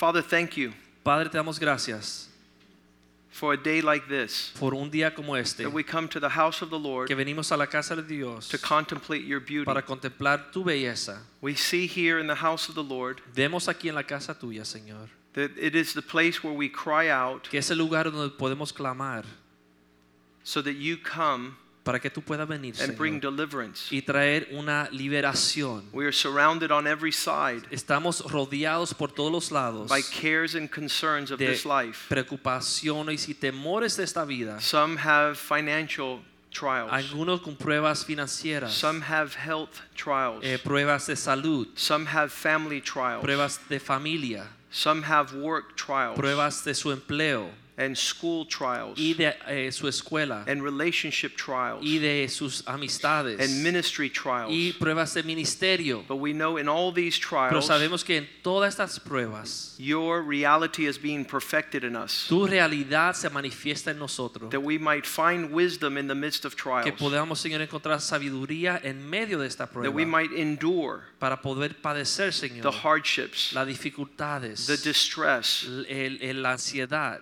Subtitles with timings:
[0.00, 0.72] Father, thank you
[1.04, 2.30] Padre, te damos gracias
[3.28, 6.30] for a day like this por un día como este, that we come to the
[6.30, 9.66] house of the Lord que venimos a la casa de Dios to contemplate your beauty.
[9.66, 11.18] para contemplar tu belleza.
[11.42, 14.62] We see here in the house of the Lord Vemos aquí en la casa tuya,
[14.62, 18.30] Señor, that it is the place where we cry out que es el lugar donde
[18.38, 19.26] podemos clamar
[20.42, 23.88] so that you come para que tú puedas venir, and bring deliverance.
[23.90, 25.84] y traer una liberación.
[25.92, 30.70] We are surrounded on every side Estamos rodeados por todos los lados by cares and
[30.70, 32.06] concerns of de this life.
[32.08, 34.60] preocupaciones y temores de esta vida.
[34.60, 36.90] Some have financial trials.
[36.92, 40.42] Algunos con pruebas financieras, Some have health trials.
[40.44, 43.22] eh, pruebas de salud, Some have family trials.
[43.22, 49.14] pruebas de familia, Some have work trials pruebas de su empleo and school trials y
[49.14, 54.50] de eh, su escuela and relationship trials y de sus amistades and ministry trials.
[54.52, 56.04] y pruebas de ministerio.
[56.06, 60.22] But we know in all these trials Pero sabemos que en todas estas pruebas your
[60.22, 64.50] reality is being perfected in us, tu realidad se manifiesta en nosotros.
[64.50, 68.80] that we might find wisdom in the midst of Que trials, podamos, Señor, encontrar sabiduría
[68.84, 73.52] en medio de esta that we prueba might endure para poder padecer, Señor the hardships,
[73.54, 77.20] las dificultades, the distress, el- el- la ansiedad,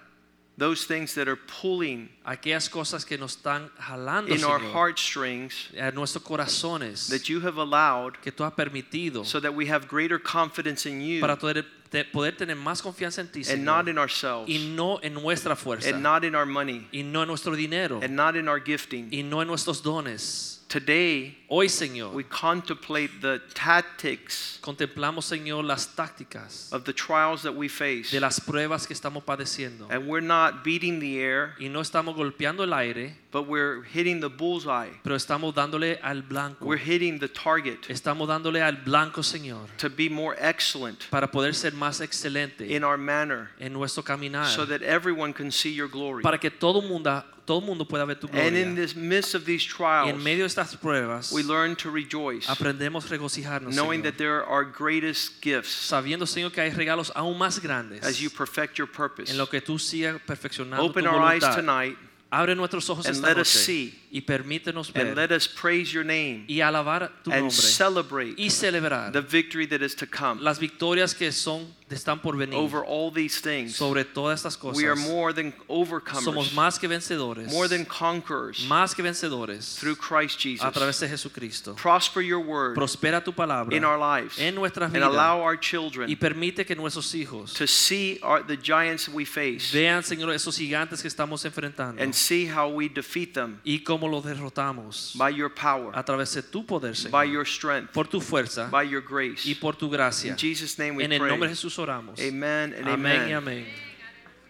[0.58, 5.68] those things that are pulling aquellas cosas que nos están jalando, in our Señor, heartstrings
[5.78, 9.86] a nuestros corazones that you have allowed que tú has permitido so that we have
[9.86, 11.64] greater confidence in you para poder,
[12.12, 15.90] poder tener más confianza en ti, and not in ourselves y no en nuestra fuerza,
[15.90, 19.08] and not in our money y no en nuestro dinero, and not in our gifting.
[19.12, 20.57] y no en nuestros dones.
[20.68, 27.54] Today, Hoy, Señor, we contemplate the tactics contemplamos, Señor, las tácticas of the trials that
[27.54, 28.10] we face.
[28.10, 29.86] de las pruebas que estamos padeciendo.
[29.90, 34.20] And we're not beating the air, Y no estamos golpeando el aire, but we're hitting
[34.20, 34.90] the bullseye.
[35.02, 36.66] pero estamos dándole al blanco.
[36.66, 41.54] We're hitting the target Estamos dándole al blanco, Señor, to be more excellent para poder
[41.54, 45.88] ser más excelente in our manner en nuestro caminar, so that everyone can see your
[45.88, 46.22] glory.
[46.22, 48.74] para que todo mundo, todo mundo pueda ver tu And in gloria.
[48.74, 52.46] this midst of these Y trials, en medio de estas pruebas, we learn to rejoice,
[52.46, 57.10] aprendemos a regocijarnos, knowing Señor, that there are greatest gifts sabiendo, Señor, que hay regalos
[57.16, 59.30] aún más grandes as you perfect your purpose.
[59.32, 61.96] en lo que tú sigas perfeccionando tu Open our eyes tonight
[62.30, 66.04] Abre nuestros ojos and esta let us see y permítenos and let us praise your
[66.04, 70.38] name y alabar tu and nombre celebrate y celebrar the victory that is to come
[70.42, 73.76] las victorias que son están por venir over all these things.
[73.76, 74.76] sobre todas estas cosas.
[74.76, 79.76] We are more than Somos overcomers, más que vencedores, more than conquerors más que vencedores
[79.78, 80.72] through Christ a Jesus.
[80.72, 81.74] través de Jesucristo.
[81.74, 85.54] Prosper your word Prospera tu palabra in our lives en nuestras and allow vidas our
[85.54, 90.32] y children permite que nuestros hijos to see our, the giants we face vean, Señor,
[90.32, 95.14] esos gigantes que estamos enfrentando and see how we defeat them y cómo los derrotamos
[95.16, 98.82] by your power, a través de tu poder, by your strength, por tu fuerza by
[98.84, 99.46] your grace.
[99.46, 100.30] y por tu gracia.
[100.32, 102.18] In Jesus' name we En el nombre de Jesús oramos.
[102.20, 103.64] Amen and Amén y amen.
[103.64, 103.64] amén.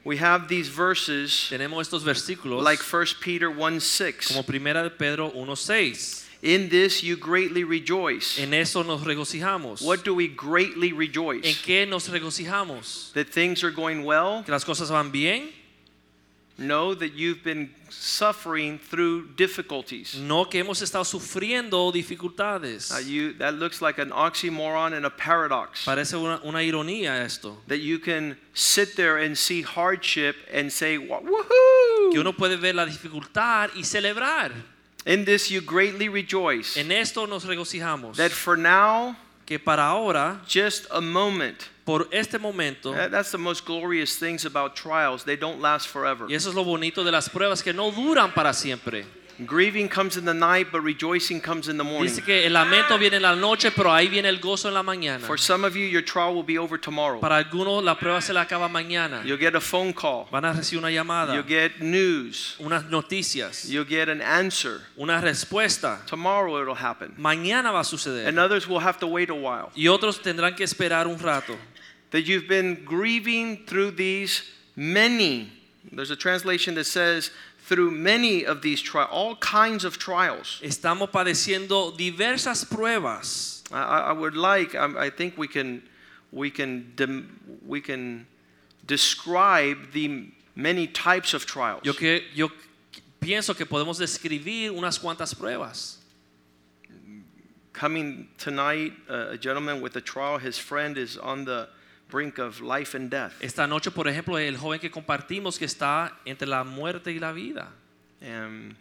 [0.04, 4.28] We have these verses Tenemos estos versículos like 1 Peter 1 6.
[4.28, 6.24] como primera de Pedro 1.6.
[6.40, 8.38] In this you greatly rejoice.
[8.38, 9.82] En eso nos regocijamos.
[9.82, 11.44] What do we greatly rejoice?
[11.44, 13.12] ¿En qué nos regocijamos?
[13.14, 14.44] That things are going well?
[14.44, 15.48] ¿Que las cosas van bien?
[16.58, 20.16] Know that you've been suffering through difficulties.
[20.18, 22.90] No que hemos estado sufriendo dificultades.
[22.92, 25.84] Uh, you, that looks like an oxymoron and a paradox.
[25.84, 27.58] Parece una, una ironía esto.
[27.68, 32.18] That you can sit there and see hardship and say, "Wa- Que woohoo!
[32.20, 34.50] uno puede ver la dificultad y celebrar.
[35.06, 36.76] In this you greatly rejoice.
[36.76, 38.16] En esto nos regocijamos.
[38.16, 39.16] That for now,
[39.48, 41.56] Que para ahora, just a moment.
[41.86, 45.24] por este momento, That- That's the most glorious things about trials.
[45.24, 46.26] They don't last forever.
[46.30, 49.06] y eso es lo bonito de las pruebas, que no duran para siempre.
[49.46, 52.08] Grieving comes in the night, but rejoicing comes in the morning.
[52.12, 54.82] Dice que el lamento viene en la noche, pero ahí viene el gozo en la
[54.82, 55.20] mañana.
[55.20, 57.20] For some of you, your trial will be over tomorrow.
[57.20, 59.24] Para algunos la prueba se le acaba mañana.
[59.24, 60.26] You'll get a phone call.
[60.32, 62.56] Van a recibir una llamada, You'll get news.
[62.58, 64.82] unas noticias, You'll get an answer.
[64.98, 66.04] una respuesta.
[66.06, 67.14] Tomorrow it'll happen.
[67.16, 68.26] Mañana va a suceder.
[68.26, 69.70] And others will have to wait a while.
[69.76, 71.56] Y otros tendrán que esperar un rato.
[72.10, 74.42] That you've been grieving through these
[74.74, 75.52] many.
[75.92, 77.30] There's a translation that says,
[77.68, 80.58] through many of these trials, all kinds of trials.
[80.62, 83.62] Estamos padeciendo diversas pruebas.
[83.70, 85.82] I, I would like, I, I think we can,
[86.32, 88.26] we can, dem, we can
[88.86, 91.82] describe the many types of trials.
[91.84, 92.48] Yo, que, yo
[93.20, 95.96] pienso que podemos describir unas cuantas pruebas.
[97.74, 101.68] Coming tonight, uh, a gentleman with a trial, his friend is on the
[102.08, 103.32] brink of life and death.
[103.40, 107.32] Esta noche, por ejemplo, el joven que compartimos que está entre la muerte y la
[107.32, 107.68] vida.
[108.20, 108.74] And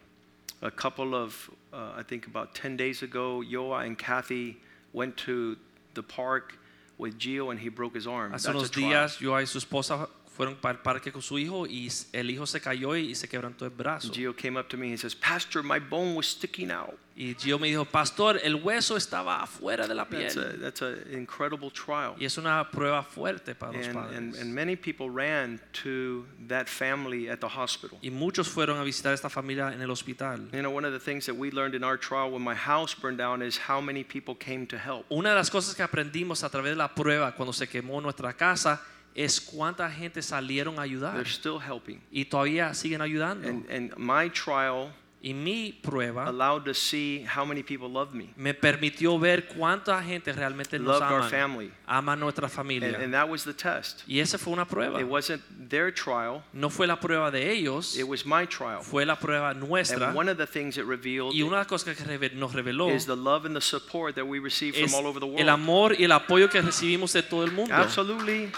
[0.62, 4.58] a couple of, uh, I think about 10 days ago, Yoa and Kathy
[4.94, 5.58] went to
[5.94, 6.58] the park
[6.98, 8.32] with Gio and he broke his arm.
[8.32, 11.38] Hace That's a unos días yo y su esposa fueron para el parque con su
[11.38, 14.12] hijo y el hijo se cayó y se quebrantó el brazo.
[14.12, 14.92] Gio came up to me.
[14.92, 16.98] He says, Pastor, my bone was sticking out.
[17.20, 20.46] Y Gio me dijo, pastor, el hueso estaba afuera de la That's piel.
[20.46, 22.14] a, that's an incredible trial.
[22.20, 24.18] Y es una prueba fuerte para los And, padres.
[24.18, 27.98] and, and many people ran to that family at the hospital.
[28.04, 30.38] y muchos fueron a visitar esta familia en el hospital.
[30.54, 32.94] You know, one of the things that we learned in our trial when my house
[32.94, 35.06] burned down is how many people came to help.
[35.12, 38.32] Una de las cosas que aprendimos a través de la prueba cuando se quemó nuestra
[38.34, 38.80] casa
[39.16, 42.00] es cuánta gente salieron a ayudar They're still helping.
[42.12, 43.48] y todavía siguen ayudando.
[43.50, 44.92] And, and my trial
[45.28, 48.30] y mi prueba allowed to see how many people love me.
[48.38, 51.72] me permitió ver cuánta gente realmente nos Loved our ama, family.
[51.86, 52.98] ama nuestra And, familia.
[53.00, 54.04] and that was the test.
[54.08, 55.00] y esa fue una prueba.
[55.00, 58.82] It wasn't their trial, No fue la prueba de ellos, it was my trial.
[58.82, 60.08] fue la prueba nuestra.
[60.10, 62.90] And one of the things it revealed Y una de las cosas que nos reveló
[62.96, 65.50] is the love and the support that we receive from all over the el world.
[65.50, 67.74] amor y el apoyo que recibimos de todo el mundo.
[67.74, 68.52] Absolutely.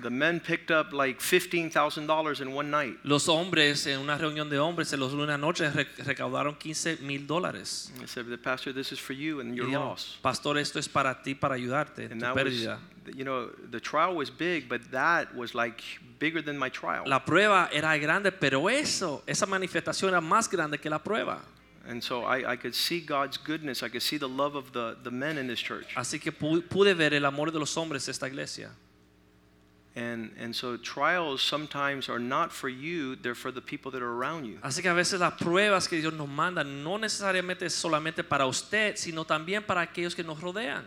[0.00, 2.98] The men picked up like $15,000 in one night.
[3.02, 5.68] Los hombres, en una reunión de hombres, en los una noche
[5.98, 7.90] recaudaron 15 mil dólares.
[8.00, 10.16] I said, the pastor, this is for you and your loss.
[10.22, 12.78] Pastor, esto es para ti, para ayudarte en And tu that was, pérdida.
[13.16, 15.82] you know, the trial was big, but that was like
[16.20, 17.04] bigger than my trial.
[17.06, 21.40] La prueba era grande, pero eso, esa manifestación era más grande que la prueba.
[21.88, 23.82] And so I, I could see God's goodness.
[23.82, 25.94] I could see the love of the, the men in this church.
[25.96, 28.70] Así que pude ver el amor de los hombres de esta iglesia.
[29.98, 34.12] And, and so trials sometimes are not for you, they're for the people that are
[34.12, 34.58] around you.
[34.62, 38.46] Así que a veces las pruebas que Dios nos manda no necesariamente es solamente para
[38.46, 40.84] usted, sino también para aquellos que nos rodean.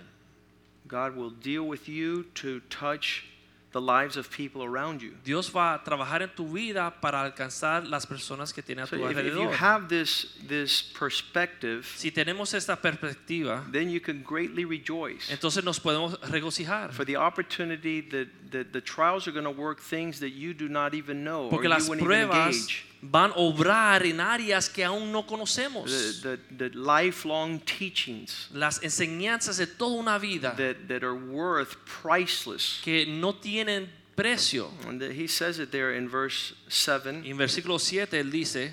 [0.87, 3.25] God will deal with you to touch
[3.71, 5.13] the lives of people around you.
[5.23, 8.97] Dios va a trabajar en tu vida para alcanzar las personas que tiene a So
[8.97, 14.21] tu if, if you have this, this perspective, Si tenemos esta perspectiva, then you can
[14.23, 16.91] greatly rejoice entonces nos podemos regocijar.
[16.91, 20.67] for the opportunity that, that the trials are going to work things that you do
[20.67, 22.85] not even know or Porque you las wouldn't even pruebas engage.
[23.01, 25.89] Van a obrar en áreas que aún no conocemos.
[26.21, 31.75] The, the, the lifelong teachings Las enseñanzas de toda una vida that, that are worth
[31.85, 32.79] priceless.
[32.83, 34.69] que no tienen precio.
[34.87, 38.71] And he says it there in verse 7 Y en versículo 7 él dice,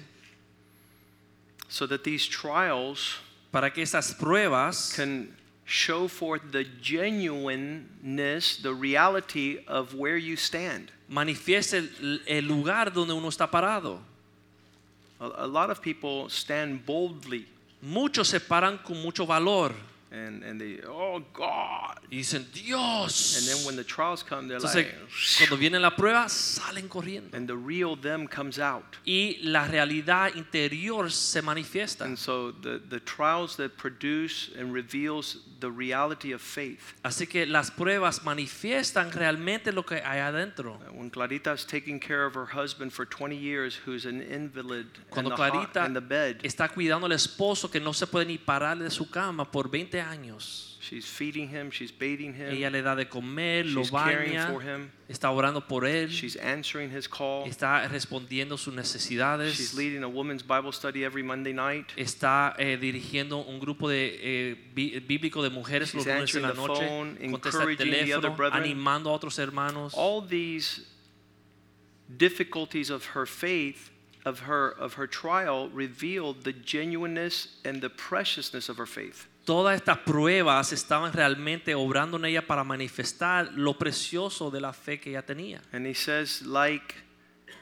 [1.69, 3.17] so that these trials
[3.51, 5.35] para que estas pruebas can
[5.65, 10.91] show forth the genuineness, the reality of where you stand.
[11.09, 14.01] manifieste el, el lugar donde uno está parado.
[15.21, 17.47] A, lot of people stand boldly.
[17.83, 19.73] Muchos se paran con mucho valor
[20.11, 21.99] and, and they, oh God.
[22.11, 24.95] y dicen, And then when the trials come, they're Entonces, like,
[25.39, 27.35] cuando viene la prueba, salen corriendo.
[27.35, 28.97] and the real them comes out.
[29.07, 32.05] Y la realidad interior se manifiesta.
[32.05, 36.95] And so the, the trials that produce and reveals the reality of faith.
[37.05, 40.79] Así que las pruebas manifiestan realmente lo que hay adentro.
[40.93, 45.31] When Clarita's taking care of her husband for 20 years, who's an invalid in Cuando
[45.31, 48.39] the, ho- Clarita in the bed, está cuidando al esposo que no se puede ni
[48.39, 50.77] parar de su cama por 20 años.
[50.81, 54.47] she's feeding him, she's bathing him, Ella le da de comer, lo she's caring baña,
[54.49, 59.75] for him, está orando por él, she's answering his call, está respondiendo sus she's necesidades,
[59.75, 61.87] leading a women's Bible study every Monday night.
[61.97, 66.43] está eh, dirigiendo un grupo de, eh, bí- bíblico de mujeres los She's lunes en
[66.43, 68.63] la answering the noche, phone, contesta el encouraging the other teléfono, brethren.
[68.63, 69.93] animando a otros hermanos.
[69.95, 70.87] All these
[72.17, 73.91] difficulties of her faith,
[74.25, 79.27] of her of her trial, revealed the genuineness and the preciousness of her faith.
[79.49, 85.01] Todas estas pruebas estaban realmente obrando en ella para manifestar lo precioso de la fe
[85.01, 85.63] que ella tenía.
[85.73, 86.95] And he says, like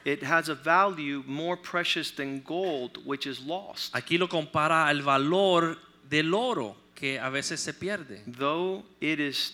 [0.03, 3.95] it has a value more precious than gold, which is lost.
[3.95, 5.77] Aquí lo compara al valor
[6.09, 8.21] del oro que a veces se pierde.
[8.27, 9.53] Though it is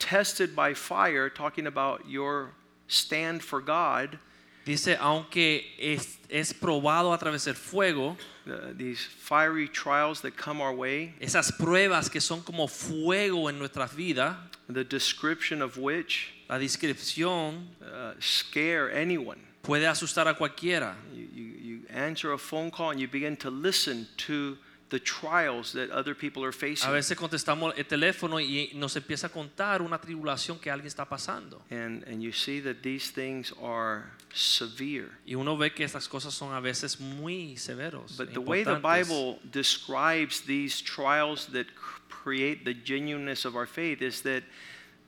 [0.00, 2.54] tested by fire, talking about your
[2.88, 4.18] stand for God,
[4.64, 8.16] Dice, aunque es, es probado a través del fuego,
[8.46, 13.58] uh, these fiery trials that come our way, esas pruebas que son como fuego en
[13.58, 14.36] nuestras vidas,
[14.68, 19.38] the description of which la descripción uh, scare anyone.
[19.62, 20.96] puede asustar a cualquiera.
[21.12, 24.56] You, you, you answer a phone call and you begin to listen to
[24.90, 26.88] the trials that other people are facing.
[26.88, 31.08] A veces contestamos el teléfono y nos empieza a contar una tribulación que alguien está
[31.08, 31.62] pasando.
[31.70, 34.04] And, and you see that these things are
[34.34, 35.10] severe.
[35.26, 38.16] Y uno ve que estas cosas son a veces muy severos.
[38.16, 38.76] But the way the.
[38.76, 41.66] Bible describes these trials that
[42.08, 44.42] create the genuineness of our faith is that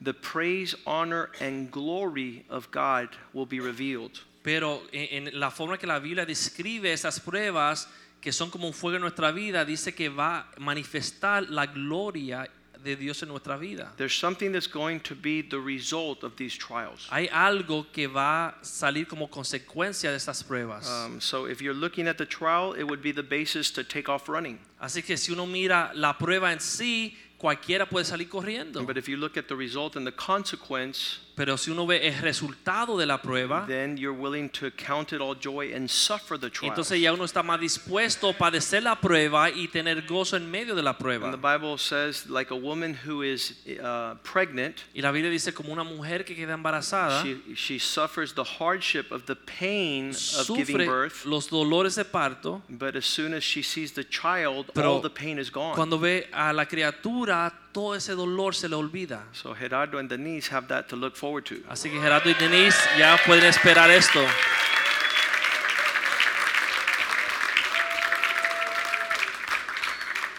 [0.00, 4.20] the praise, honor, and glory of God will be revealed.
[4.42, 7.88] Pero en, en la forma que la Biblia describe esas pruebas,
[8.20, 12.48] que son como un fuego en nuestra vida, dice que va a manifestar la gloria
[12.84, 13.92] de Dios en nuestra vida.
[13.96, 17.08] There's something that's going to be the result of these trials.
[17.10, 20.86] Hay algo que va a salir como consecuencia de estas pruebas.
[20.86, 24.08] Um, so if you're looking at the trial, it would be the basis to take
[24.08, 24.58] off running.
[24.80, 28.86] Así que si uno mira la prueba en sí, cualquiera puede salir corriendo.
[28.86, 32.14] But if you look at the result and the consequence, Pero si uno ve el
[32.20, 36.48] resultado de la prueba, then you're willing to count it all joy and suffer the
[36.48, 36.70] trial.
[36.70, 40.76] entonces ya uno está más dispuesto a padecer la prueba y tener gozo en medio
[40.76, 41.26] de la prueba.
[41.26, 45.52] And the Bible says, like a woman who is uh, pregnant, Y la Biblia dice
[45.52, 50.46] como una mujer que queda embarazada she, she suffers the hardship of the pain of
[50.54, 54.94] giving birth, los dolores de parto, but as soon as she sees the child, Pero
[54.94, 55.74] all the pain is gone.
[55.74, 59.24] cuando ve a la criatura, todo ese dolor se le olvida.
[59.32, 61.56] So Gerardo and Denise have that to look forward to.
[61.68, 64.24] Así que Gerardo y Denise ya pueden esperar esto.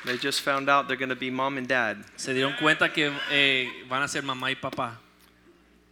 [0.05, 1.97] They just found out they're going to be mom and dad.
[2.15, 4.97] Se dieron cuenta que eh, van a ser mamá y papá.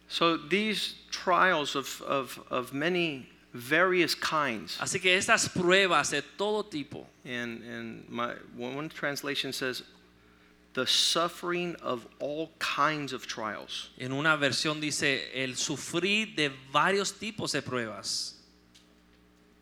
[0.08, 6.62] So these trials of, of, of many various kinds, Así que estas pruebas de todo
[6.62, 9.82] tipo, and, and my, one one translation says,
[10.74, 13.90] the suffering of all kinds of trials.
[13.98, 18.34] en una versión dice el sufrir de varios tipos de pruebas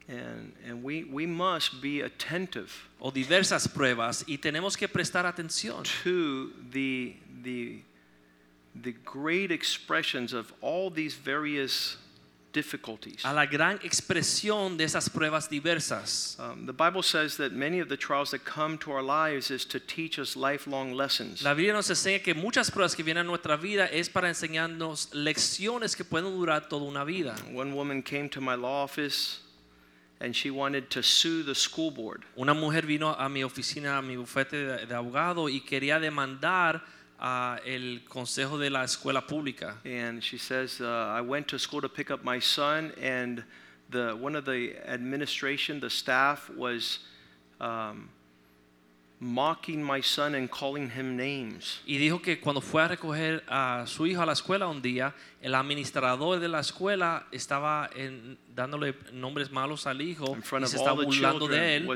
[0.08, 5.84] And, and we, we must be attentive o diversas pruebas y tenemos que prestar atención
[6.02, 7.82] to the, the,
[8.74, 11.96] the great expressions of all these various
[12.52, 13.24] difficulties.
[13.24, 16.36] a la gran expresión de esas pruebas diversas.
[16.38, 19.64] Um, the Bible says that many of the trials that come to our lives is
[19.66, 21.42] to teach us lifelong lessons.
[21.42, 25.12] La Biblia nos enseña que muchas pruebas que vienen a nuestra vida es para enseñarnos
[25.12, 27.34] lecciones que pueden durar toda una vida.
[27.54, 29.40] One woman came to my law office
[30.20, 32.22] and she wanted to sue the school board.
[32.36, 36.82] Una mujer vino a mi oficina, a mi bufete de, de abogado y quería demandar
[37.22, 39.76] a el consejo de la escuela pública.
[39.84, 43.44] And she says, uh, I went to school to pick up my son, and
[43.90, 46.98] the, one of the administration, the staff, was
[47.60, 48.08] um,
[49.20, 51.78] mocking my son and calling him names.
[51.86, 55.14] Y dijo que cuando fue a recoger a su hijo a la escuela un día,
[55.42, 61.02] el administrador de la escuela estaba en- dándole nombres malos al hijo y se estaba
[61.04, 61.88] burlando de él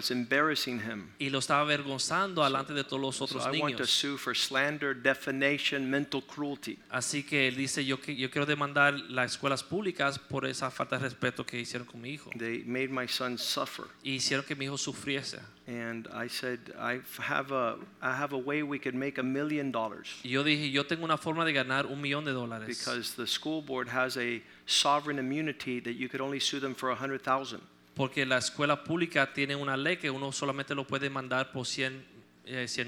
[1.19, 3.89] y lo estaba avergonzando delante de todos los So otros to niños.
[3.91, 6.79] sue for slander, defamation, mental cruelty.
[6.91, 11.03] Así que él dice, yo, yo quiero demandar las escuelas públicas por esa falta de
[11.05, 12.31] respeto que hicieron con mi hijo.
[12.39, 13.87] They made my son suffer.
[14.03, 15.39] Y hicieron que mi hijo sufriese.
[15.69, 19.73] And I said, I have a, I have a way we could make a million
[19.73, 22.69] dollars Y yo dije, yo tengo una forma de ganar un millón de dólares.
[22.69, 26.95] because the school board has a sovereign immunity that you could only sue them for
[26.95, 27.61] hundred thousand.
[27.95, 32.05] Porque la escuela pública tiene una ley que uno solamente lo puede mandar por 100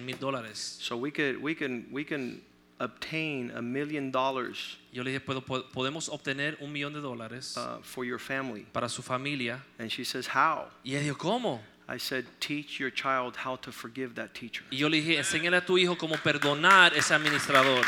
[0.04, 0.58] mil dólares.
[0.80, 2.42] So we could, we can, we can
[2.80, 7.56] obtain a million dollars Yo le dije, "Puedo- po- podemos obtener un millón de dólares
[7.56, 8.66] uh, for your family.
[8.72, 9.62] para su familia.
[9.78, 10.68] And she says, how?
[10.84, 11.60] Y él dijo, ¿cómo?
[11.88, 14.62] I said, teach your child how to forgive that teacher.
[14.70, 17.82] Y yo le dije, enséñale a tu hijo cómo perdonar ese administrador.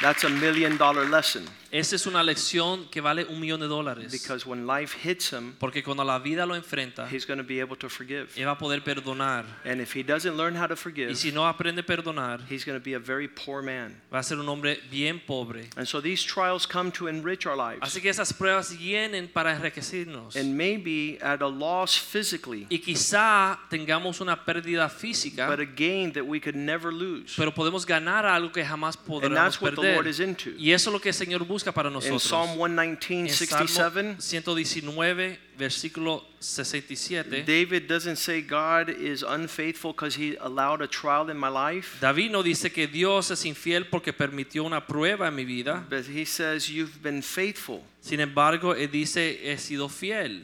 [0.00, 4.10] That's a million dollar lesson Esa es una lección que vale un millón de dólares.
[4.10, 7.60] because when life hits him, Porque cuando la vida lo enfrenta, he's going to be
[7.60, 8.28] able to forgive.
[8.36, 9.44] él va a poder perdonar.
[9.64, 12.64] And if he doesn't learn how to forgive, Y si no aprende a perdonar, he's
[12.64, 14.00] going to be a very poor man.
[14.12, 15.68] va a ser un hombre bien pobre.
[15.76, 17.82] And so these trials come to enrich our lives.
[17.82, 20.34] Así que esas pruebas vienen para enriquecernos.
[20.34, 26.12] And maybe at a loss physically, Y quizá tengamos una pérdida física, but a gain
[26.14, 27.34] that we could never lose.
[27.36, 29.89] pero podemos ganar algo que jamás podremos that's what the perder.
[30.06, 30.50] Is into.
[30.58, 32.22] Y eso es lo que el Señor busca para In nosotros.
[32.22, 40.14] Psalm 119, En Salmo 67, 119, versículo 67, David doesn't say God is unfaithful because
[40.16, 44.12] he allowed a trial in my life, David no dice que Dios es infiel porque
[44.12, 45.84] permitió una prueba en mi vida.
[45.88, 47.82] but he says, You've been faithful.
[48.00, 50.42] Sin embargo, él dice, he sido fiel.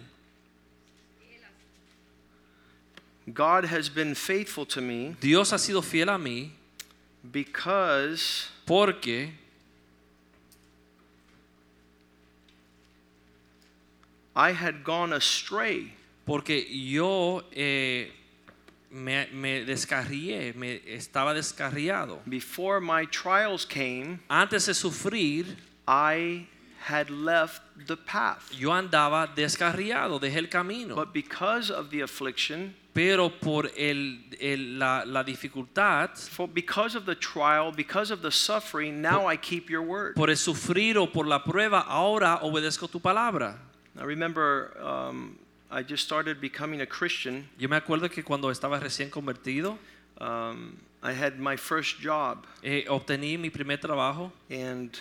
[3.33, 6.51] God has been faithful to me Dios ha sido fiel a mí
[7.33, 9.33] because porque
[14.35, 15.93] I had gone astray
[16.27, 18.11] porque yo eh,
[18.91, 22.19] me, me descarrié, me estaba descarriado.
[22.29, 25.57] Before my trials came, Antes de sufrir,
[25.87, 26.47] I
[26.81, 28.53] had left the path.
[28.53, 30.97] yo andaba descarriado, dejé el camino.
[30.97, 37.05] But because of the affliction, Pero por el, el- la, la dificultad, for because of
[37.05, 40.15] the trial, because of the suffering, now I keep your word.
[40.15, 43.59] por el sufrir o por la prueba, ahora obedezco tu palabra.
[43.99, 45.39] I remember um,
[45.71, 47.49] I just started becoming a Christian.
[47.59, 49.77] Yo me acuerdo que cuando estaba recién convertido,
[50.19, 54.99] Um, I had my first job, eh, obtení mi primer trabajo and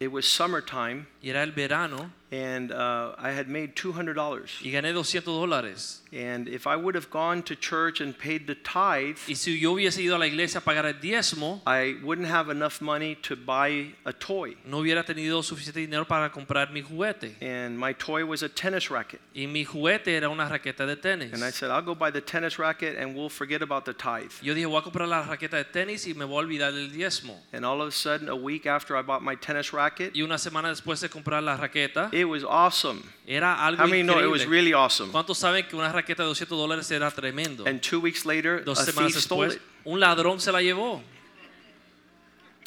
[0.00, 4.62] it was summertime, y era el verano and uh, I had made $200.
[4.62, 6.00] y gané 200 dólares.
[6.14, 9.72] And if I would have gone to church and paid the tithe, Y si yo
[9.74, 13.34] hubiese ido a la iglesia a pagar el diezmo, I wouldn't have enough money to
[13.34, 14.54] buy a toy.
[14.64, 17.34] no hubiera tenido suficiente dinero para comprar mi juguete.
[17.42, 19.20] And my toy was a tennis racket.
[19.34, 21.32] Y mi juguete era una raqueta de tenis.
[21.32, 24.30] And I said, I'll go buy the tennis racket and we'll forget about the tithe.
[24.40, 26.92] Yo dije, voy a comprar la raqueta de tenis y me voy a olvidar del
[26.92, 27.36] diezmo.
[27.52, 30.38] And all of a sudden, a week after I bought my tennis racket, Y una
[30.38, 33.02] semana después de comprar la raqueta, it was awesome.
[33.26, 34.50] era algo How many know it was increíble.
[34.50, 35.10] really awesome?
[35.10, 37.66] ¿Cuántos saben que una raqueta de 200 dólares era tremendo?
[37.66, 39.62] And two weeks later, Dos a semanas thief stole después, it.
[39.84, 41.02] un ladrón se la llevó.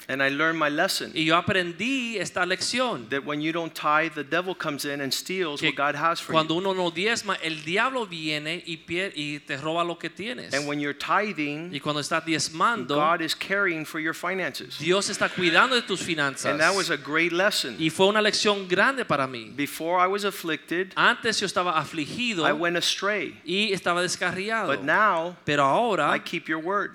[0.09, 3.09] And I learned my lesson Y yo aprendí esta lección.
[3.09, 6.31] that when you don't tithe, the devil comes in and steals what God has for
[6.31, 6.61] cuando you.
[6.61, 8.79] uno no diezma, el diablo viene y,
[9.15, 10.53] y te roba lo que tienes.
[10.53, 14.77] And when you're tithing, Y cuando estás diezmando, God is caring for your finances.
[14.79, 16.45] Dios está cuidando de tus finanzas.
[16.51, 17.75] And that was a great lesson.
[17.77, 19.51] Y fue una lección grande para mí.
[19.57, 23.35] Before I was afflicted, Antes yo estaba afligido I went astray.
[23.45, 24.67] y estaba descarriado.
[24.67, 26.91] But now, Pero ahora I keep your word.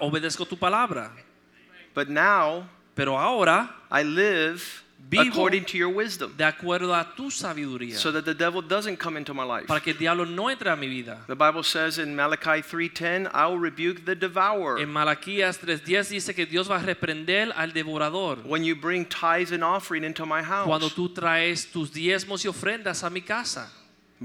[0.00, 1.10] obedezco tu palabra.
[1.94, 4.62] But now, Pero ahora I live
[5.18, 7.96] according to your wisdom de acuerdo a tu sabiduría.
[7.96, 9.66] so that the devil doesn't come into my life.
[9.66, 11.18] para que el diablo no entre a mi vida.
[11.26, 14.78] The Bible says in Malachi 3:10, I will rebuke the devourer.
[14.80, 19.52] En Malaquías 3:10 dice que Dios va a reprender al devorador When you bring tithes
[19.52, 20.66] and offering into my house.
[20.66, 23.70] cuando tú traes tus diezmos y ofrendas a mi casa.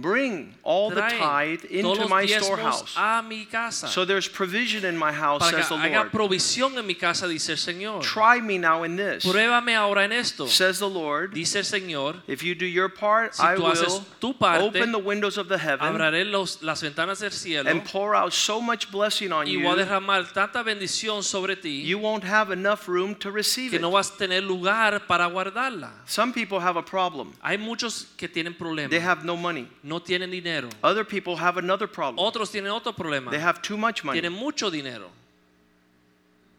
[0.01, 2.95] Bring all the tithe into my storehouse.
[2.97, 3.88] a mi casa.
[3.88, 6.12] So there's provision in my house, para says the Lord.
[6.12, 8.01] provisión en mi casa, dice el Señor.
[8.01, 11.33] Try me now in this, Pruébame ahora en esto, says the Lord.
[11.33, 12.21] dice el Señor.
[12.27, 13.73] If you do your part, Si I will
[14.19, 18.15] tu parte, open the windows of the heaven los, las ventanas del cielo and pour
[18.15, 21.97] out so much blessing on y you, voy a derramar tanta bendición sobre ti you
[21.97, 23.81] won't have enough room to receive que it.
[23.81, 25.91] no vas a tener lugar para guardarla.
[26.05, 27.33] Some people have a problem.
[27.41, 28.55] Hay muchos que tienen
[28.89, 29.67] They have no money.
[29.88, 30.69] No tienen dinero.
[30.84, 32.17] Other people have another problem.
[32.17, 34.19] Otros tienen otro problema, They have too much money.
[34.19, 35.10] tienen mucho dinero.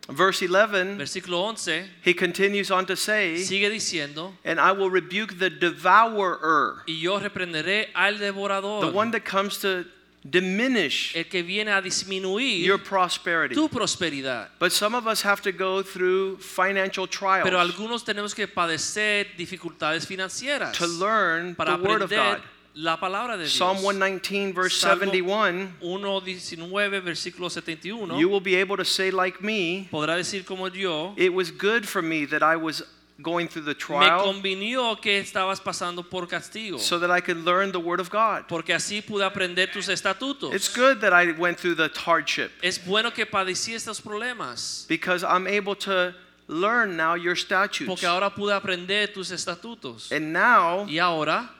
[0.08, 5.38] Verse 11, Versículo 11 he continues on to say, sigue diciendo, And I will rebuke
[5.38, 9.84] the devourer, y yo reprenderé al the one that comes to
[10.28, 13.54] diminish el que viene a disminuir your prosperity.
[13.54, 14.48] tu prosperidad.
[14.58, 19.36] But some of us have to go through financial trials Pero algunos tenemos que padecer
[19.36, 22.40] dificultades financieras to learn para the Word of God.
[22.78, 23.54] La palabra de Dios.
[23.54, 29.42] Psalm 119, verse Salmo 71 1.19, versículo 71, You will be able to say, like
[29.42, 32.84] me, podrá decir como yo, it was good for me that I was
[33.20, 37.72] going through the me trial que estabas pasando por castigo, so that I could learn
[37.72, 38.44] the Word of God.
[38.46, 40.54] porque así pude aprender tus estatutos.
[40.54, 45.24] It's good that I went through the hardship Es bueno que padecí estos problemas, because
[45.24, 46.14] I'm able to
[46.46, 47.88] learn now your statutes.
[47.88, 50.12] porque ahora pude aprender tus estatutos.
[50.12, 51.57] And now Y ahora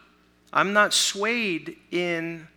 [0.52, 2.48] I'm not swayed in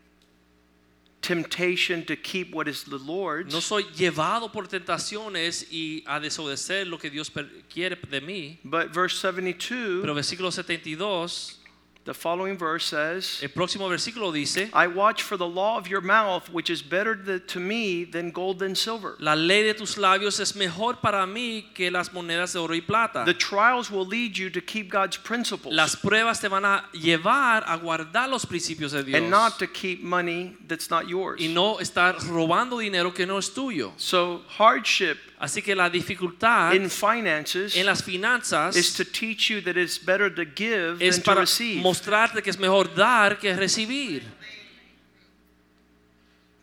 [1.22, 3.54] temptation to keep what is the Lord's.
[3.54, 7.32] no soy llevado por tentaciones y a desobedecer lo que Dios
[7.70, 8.58] quiere de mí.
[8.64, 11.61] But verse 72, Pero versículo 72,
[12.04, 16.02] the following verse says, el próximo versículo dice, I watch for the law of your
[16.02, 19.16] mouth, which is better to me than gold and silver.
[19.20, 22.82] La ley de tus labios es mejor para mí que las monedas de oro y
[22.82, 23.24] plata.
[23.26, 27.64] The trials will lead you to keep God's principles Las pruebas te van a llevar
[27.68, 31.40] a guardar los principios de Dios and not to keep money that's not yours.
[31.40, 33.94] y no estar robando dinero que no es tuyo.
[33.98, 39.60] So, hardship Así que la dificultad in finances en las finanzas is to teach you
[39.62, 41.82] that it's better to give es than to para receive.
[41.82, 44.22] mostrarte que es mejor dar que recibir.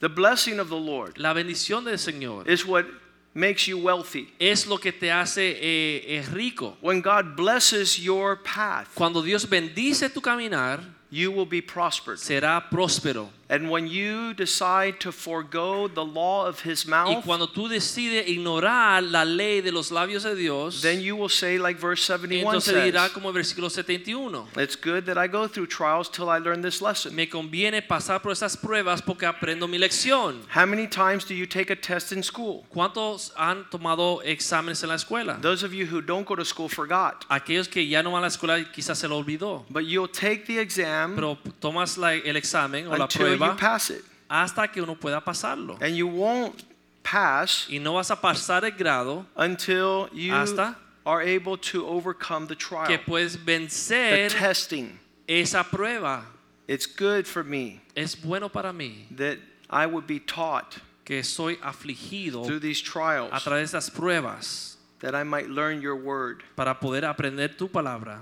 [0.00, 2.86] The blessing of the Lord La bendición del Señor is what
[3.34, 4.28] makes you wealthy.
[4.38, 6.76] es lo que te hace eh, eh, rico.
[6.80, 12.18] When God blesses your path, Cuando Dios bendice tu caminar, you will be prospered.
[12.18, 13.28] será próspero.
[13.50, 18.28] And when you decide to forego the law of his Y mouth, cuando tú decides
[18.28, 22.44] ignorar la ley de los labios de Dios, then you will say, like verse 71
[22.44, 24.48] entonces says, dirá como el versículo 71.
[24.56, 27.14] It's good that I go through trials till I learn this lesson.
[27.14, 30.42] Me conviene pasar por esas pruebas porque aprendo mi lección.
[30.54, 32.66] How many times do you take a test in school?
[32.70, 35.40] ¿Cuántos han tomado exámenes en la escuela?
[35.40, 37.24] Those of you who don't go to school forgot.
[37.30, 39.64] Aquellos que ya no van a la escuela quizás se lo olvidó.
[39.70, 43.90] But you'll take the exam Pero tomas la- el examen o la until you pass
[43.90, 44.04] it.
[44.30, 45.78] hasta que uno pueda pasarlo.
[45.80, 46.64] And you won't
[47.02, 52.46] pass Y no vas a pasar el grado until you Hasta are able to overcome
[52.46, 52.86] the trial.
[52.86, 54.98] que puedes the vencer testing.
[55.26, 56.22] esa prueba.
[56.66, 59.38] It's good for me Es bueno para mí that
[59.70, 63.30] I would be taught que soy afligido through these trials.
[63.32, 66.42] a través de esas pruebas that I might learn your word.
[66.56, 68.20] para poder aprender tu palabra.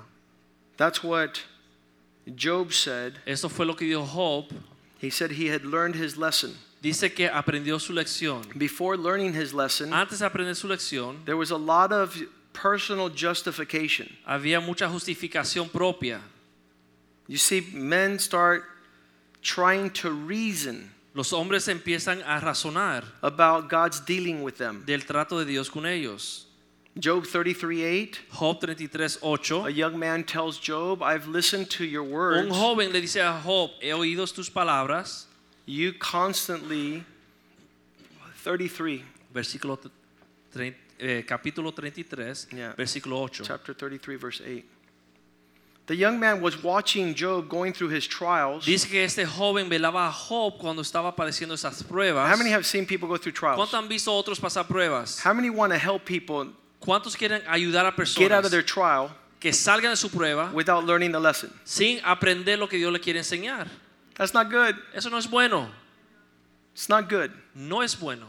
[0.76, 1.40] That's what
[2.37, 3.14] Job said.
[3.26, 4.52] Eso fue lo que dijo Job.
[4.99, 6.55] He said he had learned his lesson.
[6.83, 8.57] Dice que aprendió su lección.
[8.59, 12.17] Before learning his lesson, Antes de aprender su lección, there was a lot of
[12.53, 14.09] personal justification.
[14.27, 16.21] había mucha justificación propia.
[17.29, 18.65] You see, men start
[19.43, 24.85] trying to reason Los hombres empiezan a razonar about God's dealing with them.
[24.87, 26.46] del trato de Dios con ellos.
[26.99, 29.53] Job 33 8, Job 33, 8.
[29.67, 32.47] a young man tells Job, I've listened to your words.
[32.47, 35.27] Un joven le dice a Job, he oído tus palabras.
[35.67, 37.05] You constantly,
[38.45, 39.05] 33,
[39.35, 39.79] Versículo
[40.99, 42.73] eh, capítulo 33, Yeah.
[42.75, 43.45] versículo 8.
[43.45, 44.65] chapter 33, verse 8.
[45.87, 48.65] The young man was watching Job going through his trials.
[48.65, 52.27] Dice que este joven velaba a Job cuando estaba padeciendo esas pruebas.
[52.29, 53.59] How many have seen people go through trials?
[53.59, 55.21] ¿Cuántos han visto otros pasar pruebas?
[55.23, 56.49] How many want to help people
[56.87, 60.53] ¿Cuántos quieren ayudar a get out of personas their trial que salgan de su prueba
[60.55, 61.51] without learning the lesson?
[61.64, 63.66] sin aprender lo que Dios le quiere enseñar?
[64.14, 64.77] That's not good.
[64.94, 65.68] Eso no es bueno.
[66.72, 67.33] It's not good.
[67.55, 68.29] No es bueno.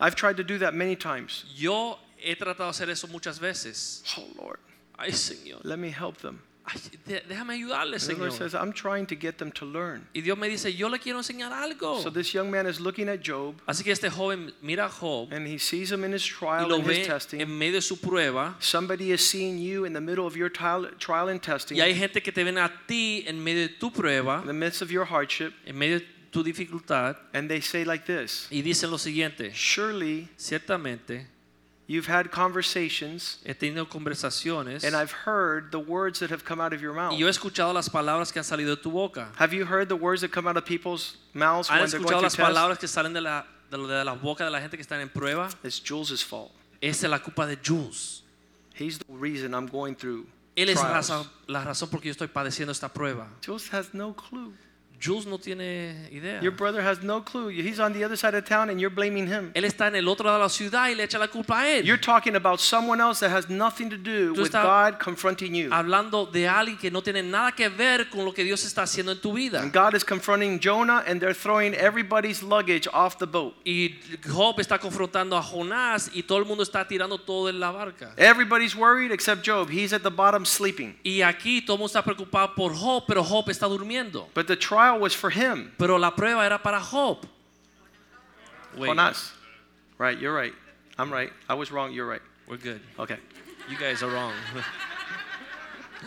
[0.00, 1.44] I've tried to do that many times.
[1.54, 4.02] Yo he tratado de hacer eso muchas veces.
[4.16, 4.58] Oh, Lord,
[4.98, 5.60] Ay, Señor.
[5.64, 6.40] let me help them.
[6.72, 6.80] Ay,
[7.28, 10.06] déjame ayudarle, And the Lord says, I'm trying to get them to learn.
[10.14, 12.00] Y Dios me dice, yo le quiero enseñar algo.
[12.02, 15.32] So this young man is looking at Job Así que este joven mira a Job
[15.32, 17.40] and he sees him in his y trial lo and his testing.
[17.40, 18.54] en medio de su prueba.
[18.60, 21.94] Somebody is seeing you in the middle of your trial, trial and testing, Y hay
[21.94, 24.90] gente que te ven a ti en medio de tu prueba, in the midst of
[24.90, 28.98] your hardship, en medio de tu dificultad, and they say like this y dicen lo
[28.98, 31.26] siguiente, Surely ciertamente
[31.90, 36.72] you've had conversations, he tenido conversaciones and I've heard the words that have come out
[36.72, 37.12] of your mouth.
[37.12, 39.28] y yo he escuchado las palabras que han salido de tu boca.
[39.36, 42.36] Have you heard the words that come out of people's mouths when they're going las
[42.36, 45.08] palabras que salen de la, de, de las bocas de la gente que están en
[45.08, 45.50] prueba?
[45.64, 46.52] It's Jules' fault.
[46.80, 48.22] Esa es la culpa de Jules.
[48.74, 50.26] He's the reason I'm going through
[50.56, 53.28] Él es la razón, la razón por que yo estoy padeciendo esta prueba.
[53.44, 54.52] Jules has no clue.
[55.00, 56.40] Jules no tiene idea.
[56.42, 57.48] Your brother has no clue.
[57.48, 59.50] He's on the other side of town and you're blaming him.
[59.54, 61.68] Él está en el otro lado de la ciudad y le echa la culpa a
[61.68, 61.86] él.
[61.86, 65.70] You're talking about someone else that has nothing to do Tú with God confronting you.
[65.72, 69.12] Hablando de alguien que no tiene nada que ver con lo que Dios está haciendo
[69.12, 69.62] en tu vida.
[69.62, 73.54] And God is confronting Jonah and they're throwing everybody's luggage off the boat.
[73.64, 77.70] Y Job está confrontando a Jonás y todo el mundo está tirando todo en la
[77.70, 78.12] barca.
[78.18, 79.70] Everybody's worried except Job.
[79.70, 80.98] He's at the bottom sleeping.
[81.02, 84.28] Y aquí todo el mundo está preocupado por Job, pero Job está durmiendo.
[84.34, 85.72] But the trial was for him.
[85.78, 87.26] Pero la prueba era para Job.
[88.76, 89.32] Wait, Jonas.
[89.98, 90.54] Right, you're right.
[90.98, 91.32] I'm right.
[91.48, 91.92] I was wrong.
[91.92, 92.22] You're right.
[92.48, 92.80] we're good.
[92.98, 93.18] Okay.
[93.68, 94.32] You guys are wrong.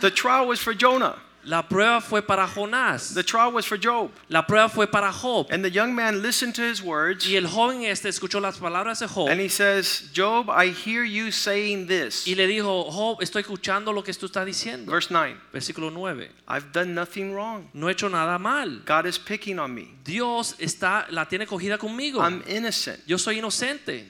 [0.00, 1.20] The trial was for Jonah.
[1.46, 3.14] La prueba fue para Jonás.
[3.14, 4.10] The trial was for Job.
[4.28, 5.48] La prueba fue para Job.
[5.50, 9.00] And the young man listened to his words Y el joven este escuchó las palabras
[9.00, 12.26] de Job and he says, Job, I hear you saying this.
[12.26, 14.90] y le dijo, Job, estoy escuchando lo que tú estás diciendo.
[14.90, 16.30] Verse 9 Versículo 9.
[16.48, 17.68] I've done nothing wrong.
[17.74, 18.82] No he hecho nada mal.
[18.86, 19.94] God is picking on me.
[20.04, 22.20] Dios está, la tiene cogida conmigo.
[22.20, 23.00] I'm innocent.
[23.06, 24.04] Yo soy inocente.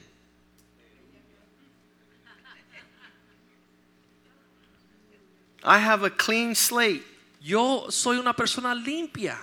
[5.65, 7.03] I have a clean slate.
[7.45, 9.37] Yo soy una persona limpia.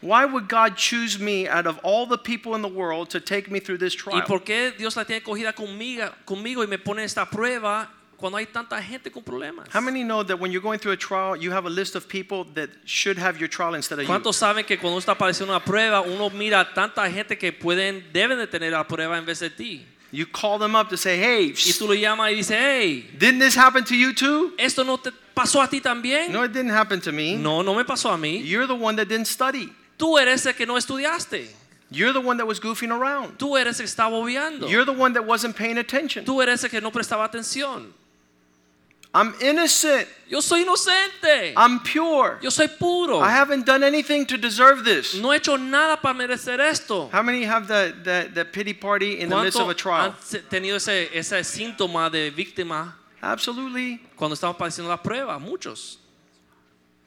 [0.00, 3.48] Why would God choose me out of all the people in the world to take
[3.48, 4.18] me through this trial?
[4.18, 8.38] ¿Y por qué Dios la tiene cogida conmigo, conmigo y me pone esta prueba cuando
[8.38, 9.68] hay tanta gente con problemas?
[9.72, 12.08] How many know that when you're going through a trial, you have a list of
[12.08, 14.12] people that should have your trial instead of you?
[14.12, 18.02] ¿Cuántos saben que cuando uno está padeciendo una prueba, uno mira tanta gente que pueden,
[18.12, 19.86] deben de tener la prueba en vez de ti?
[20.10, 23.38] You call them up to say, hey, Y tú lo llamas y dices, hey, didn't
[23.38, 24.52] this happen to you too?
[24.58, 26.30] ¿esto no te pasó a ti también?
[26.30, 27.36] No, it didn't happen to me.
[27.36, 28.42] No, no me pasó a mí.
[28.44, 29.72] You're the one that didn't study.
[29.98, 31.48] Tú eres el que no estudiaste.
[31.90, 33.38] You're the one that was goofing around.
[33.38, 34.68] Tú eres el que estaba obviando.
[34.68, 36.24] You're the one that wasn't paying attention.
[36.24, 37.92] Tú eres el que no prestaba atención.
[39.14, 40.08] I'm innocent.
[40.28, 41.52] Yo soy inocente.
[41.56, 42.40] I'm pure.
[42.42, 43.20] Yo soy puro.
[43.20, 45.14] I haven't done anything to deserve this.
[45.14, 47.08] No he hecho nada para merecer esto.
[47.12, 50.10] How many have that, that, that pity party in the midst of a ¿Cuántos trial?
[50.10, 53.98] han tenido ese, ese síntoma de víctima Absolutely.
[54.16, 55.38] cuando estamos padeciendo la prueba?
[55.38, 55.98] Muchos.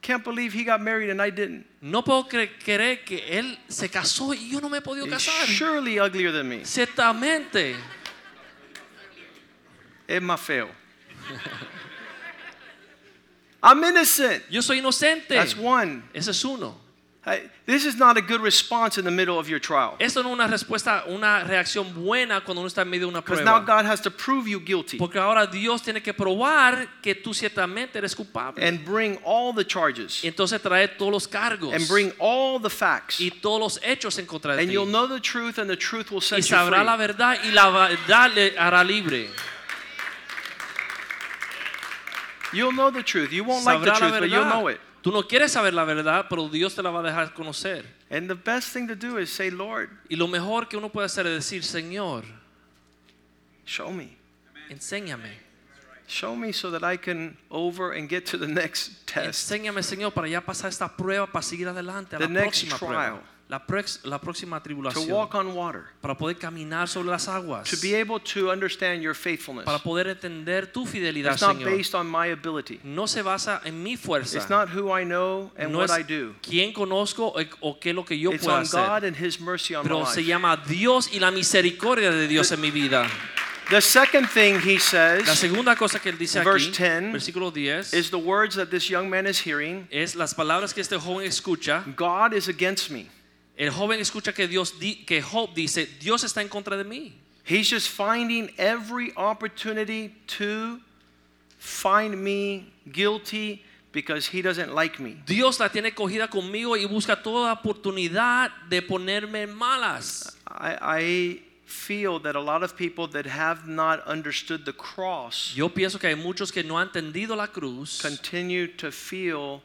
[0.01, 1.65] Can't believe he got married and I didn't.
[1.81, 5.45] No puedo cre- creer que él se casó y yo no me he podido casar.
[5.47, 6.63] surely uglier than me.
[6.65, 7.75] Ciertamente.
[10.07, 10.69] Es más feo.
[13.61, 14.43] I'm innocent.
[14.49, 15.35] Yo soy inocente.
[15.35, 16.03] That's one.
[16.13, 16.79] Ese es uno.
[17.65, 19.97] This is not a good response in the middle of your trial.
[19.99, 23.21] Esto no es una respuesta, una reacción buena cuando uno está en medio de una
[23.21, 23.59] Because now.
[23.59, 27.97] God has to prove you guilty Porque ahora Dios tiene que probar que tú ciertamente
[27.97, 28.63] eres culpable.
[28.63, 32.69] and bring all the charges Y entonces trae todos los cargos and bring all the
[32.69, 33.19] facts.
[33.19, 34.63] y todos los hechos en contra de ti.
[34.63, 37.37] And you'll know the truth and the truth will y set you sabrá la verdad
[37.43, 39.27] y la verdad le hará libre.
[42.53, 43.33] You'll know the truth.
[43.33, 44.79] You won't like the truth, but you'll know it.
[45.07, 47.85] Tú no quieres saber la verdad, pero Dios te la va a dejar conocer.
[48.09, 51.05] And the best thing to do is say, Lord, Y lo mejor que uno puede
[51.05, 52.25] hacer es decir, Señor,
[53.65, 54.17] show me.
[54.69, 55.31] enséñame.
[56.09, 59.49] Show me so that I can over and get to the next test.
[59.49, 62.77] Enséñame, Señor, para ya pasar esta prueba, para seguir adelante a The la next próxima
[62.77, 63.21] trial.
[63.49, 65.85] La, prex- la próxima To walk on water.
[66.01, 67.69] para poder caminar sobre las aguas.
[67.69, 69.63] To be able to understand your faithfulness.
[69.63, 71.65] para poder entender tu fidelidad, It's not Señor.
[71.77, 72.81] based on my ability.
[72.83, 74.35] No se basa en mi fuerza.
[74.37, 76.35] It's not who I know and no what I do.
[76.41, 78.85] quién conozco o, qué lo que yo It's puedo on hacer.
[78.85, 80.27] God and His mercy on my Pero se life.
[80.27, 83.07] llama Dios y la misericordia de Dios en mi vida.
[83.69, 87.51] The second thing He La says segunda cosa que él dice Verse aquí, 10 versículo
[87.53, 90.97] 10, is the words that this young man is hearing es las palabras que este
[90.97, 91.83] joven escucha.
[91.95, 93.07] God is against me.
[93.57, 97.13] El joven escucha que Dios di- que Job dice, Dios está en contra de mí.
[97.43, 100.79] He's just finding every opportunity to
[101.57, 105.15] find me guilty because he doesn't like me.
[105.25, 110.35] Dios la tiene cogida conmigo y busca toda oportunidad de ponerme malas.
[110.47, 115.67] I, I feel that a lot of people that have not understood the cross Yo
[115.69, 119.61] pienso que hay muchos que no han entendido la cruz, continue to feel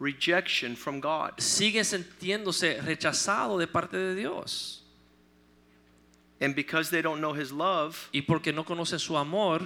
[0.00, 1.34] rejection from God.
[1.38, 4.78] siguen sintiéndose rechazados de parte de Dios.
[6.40, 9.60] And because they don't know his love, Y porque no conocen su amor,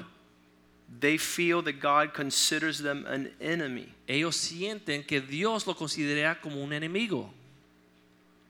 [1.01, 3.89] they feel that God considers them an enemy.
[4.09, 7.31] ellos sienten que Dios lo considera como un enemigo.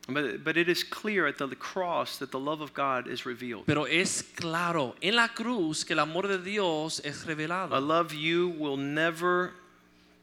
[0.06, 3.64] But, but it is clear at the cross that the love of God is revealed.
[3.66, 7.80] Pero es claro en la cruz que el amor de Dios es A revelado.
[7.86, 9.52] love you will never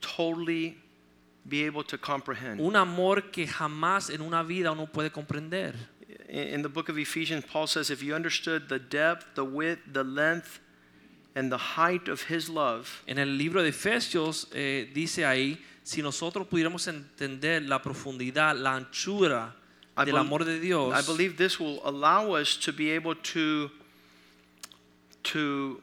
[0.02, 0.78] totally
[1.48, 2.60] be able to comprehend.
[2.60, 5.76] Un amor que jamás en una vida uno puede comprender.
[6.30, 9.82] In in the book of Ephesians, Paul says, if you understood the depth, the width,
[9.92, 10.60] the length,
[11.36, 16.02] and the height of his love, En el libro de Efesios eh, dice ahí, si
[16.02, 19.56] nosotros pudiéramos entender la profundidad, la anchura
[20.06, 23.70] del amor de Dios, I believe this will allow us to be able to,
[25.24, 25.82] to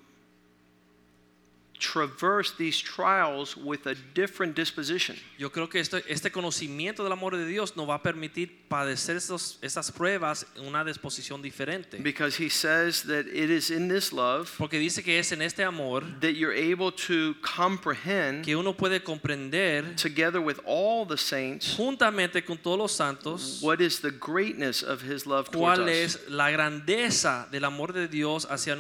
[1.79, 5.17] traverse these trials with a different disposition.
[5.39, 9.17] yo creo que este, este conocimiento del amor de Dios nos va a permitir padecer
[9.17, 11.99] esos, esas pruebas en una disposición diferente.
[12.03, 15.63] Because he says that it is in this love Porque dice que es en este
[15.63, 21.77] amor that you're able to comprehend que uno puede comprender together with all the saints
[21.77, 26.17] juntamente con todos los santos what is the greatness of his love towards cuál us.
[26.17, 28.75] es la grandeza del amor de Dios hacia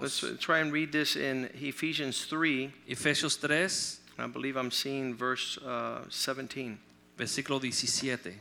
[0.00, 2.43] Let's uh, try and read this in Ephesians 3.
[2.88, 6.78] Efesios 3, I believe I'm seeing verse uh, 17.
[7.18, 8.40] versículo 17.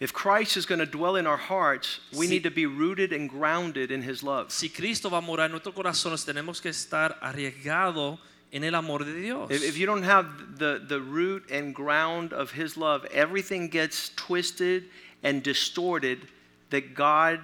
[0.00, 3.12] If Christ is going to dwell in our hearts, we Si- need to be rooted
[3.12, 4.50] and grounded in his love.
[4.50, 8.18] Si Cristo va a morar en nuestros corazones, tenemos que estar arriesgados
[8.52, 9.50] en el amor de Dios.
[9.50, 14.10] If, if you don't have the, the root and ground of his love, everything gets
[14.16, 14.84] twisted
[15.22, 16.26] and distorted
[16.70, 17.40] that God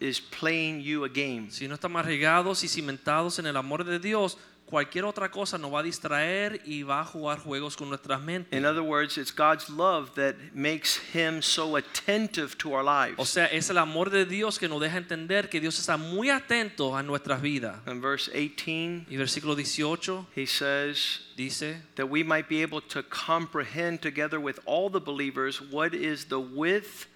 [0.00, 1.50] is playing you a game.
[1.50, 4.38] Si no estamos arriesgados y cimentados en el amor de Dios,
[4.70, 8.56] cualquier otra cosa nos va a distraer y va a jugar juegos con nuestras mentes.
[8.56, 13.18] In other words, it's God's love that makes him so attentive to our lives.
[13.18, 16.30] O sea, es el amor de Dios que nos deja entender que Dios está muy
[16.30, 17.76] atento a nuestras vidas.
[17.86, 23.02] In verse 18, Y versículo 18 he says, dice, that we might be able to
[23.02, 27.08] comprehend together with all the believers what is the width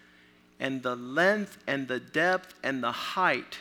[0.61, 3.59] and the length and the depth and the height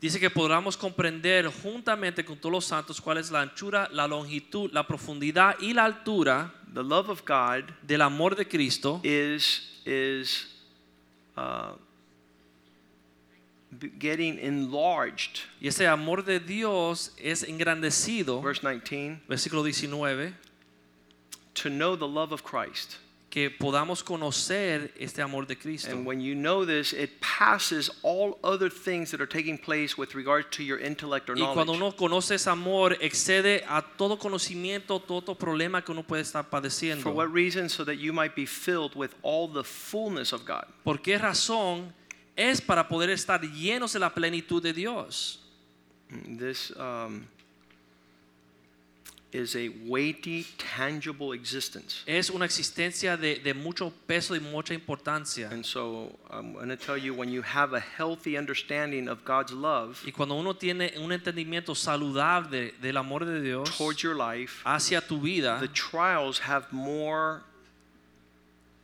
[0.00, 4.70] dice que podamos comprender juntamente con todos los santos cuál es la anchura, la longitud,
[4.72, 10.46] la profundidad y la altura the love of God del amor de Cristo is is
[11.36, 11.72] uh,
[13.98, 15.42] getting enlarged.
[15.60, 20.34] Y ese amor de Dios es engrandecido, Verse 19, versículo 19,
[21.54, 22.98] to know the love of Christ.
[23.30, 25.92] Que podamos conocer este amor de Cristo.
[25.92, 30.16] And when you know this, it passes all other things that are taking place with
[30.16, 31.80] regard to your intellect or Y cuando knowledge.
[31.80, 36.60] uno conoce ese amor, excede a todo conocimiento, todo problema que uno puede estar For
[36.60, 37.14] padeciendo.
[37.14, 37.68] what reason?
[37.68, 40.64] So that you might be filled with all the fullness of God.
[40.84, 41.92] ¿Por qué razón?
[42.36, 45.38] Es para poder estar llenos de la plenitud de Dios.
[46.26, 47.28] This um,
[49.32, 52.02] is a weighty, tangible existence.
[52.06, 55.50] Es una existencia de, de mucho peso y mucha importancia.
[55.50, 59.52] And so I'm going to tell you when you have a healthy understanding of God's
[59.52, 64.62] love Y cuando uno tiene un entendimiento saludable del amor de Dios towards your life,
[64.64, 67.42] hacia tu vida, the trials have more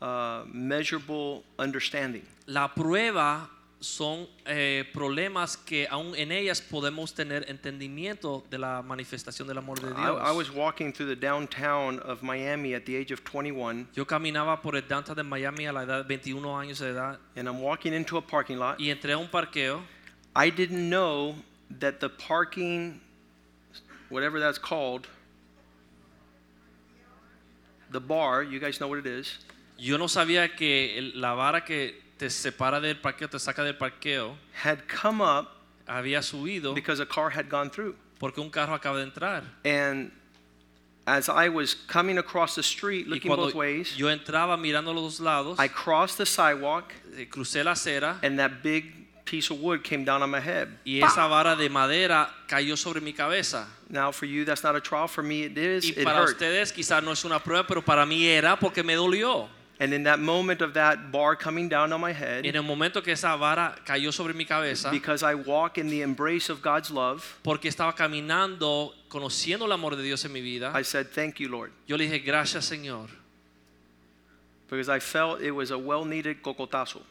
[0.01, 2.23] uh, measurable understanding.
[2.47, 9.47] la prueba son eh, problemas que aún en ellas podemos tener entendimiento de la manifestación
[9.47, 10.23] del amor de I, Dios.
[10.25, 14.63] I was walking through the downtown of Miami at the age of 21, Yo caminaba
[14.63, 17.61] por el downtown de Miami a la edad de 21 años de edad and I'm
[17.61, 18.79] walking into a parking lot.
[18.81, 19.83] y entré a un parqueo.
[20.35, 21.35] I didn't know
[21.81, 23.01] that the parking,
[24.09, 25.07] whatever that's called,
[27.91, 29.39] the bar, you guys know what it is,
[29.79, 33.75] Yo no sabía que el- la vara que te separa del parqueo, te saca del
[33.75, 35.49] parqueo, had come up
[35.87, 37.95] había subido because a car had gone through.
[38.19, 39.43] porque un carro acaba de entrar.
[39.65, 40.11] And
[41.07, 45.21] as I was coming across the street looking both ways, yo entraba mirando los dos
[45.21, 48.93] lados, I crossed the sidewalk eh, crucé la acera and that big
[49.25, 50.69] piece of wood came down on my head.
[50.85, 53.67] y esa vara de madera cayó sobre mi cabeza.
[53.89, 55.07] Now, for you, that's not a trial.
[55.07, 55.85] For me, it is.
[55.85, 56.31] Y It para hurt.
[56.37, 59.49] ustedes quizás no es una prueba, pero para mí era porque me dolió.
[59.79, 63.03] And in that moment of that bar coming down on my head, En el momento
[63.03, 66.91] que esa vara cayó sobre mi cabeza, because I walk in the embrace of God's
[66.91, 71.41] love, porque estaba caminando, conociendo el amor de Dios en mi vida, I said, Thank
[71.41, 71.73] you, Lord.
[71.87, 73.09] yo le dije, gracias Señor.
[74.69, 77.03] Because I felt it was a well needed cocotazo.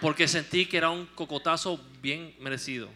[0.00, 2.88] Porque sentí que era un cocotazo bien merecido.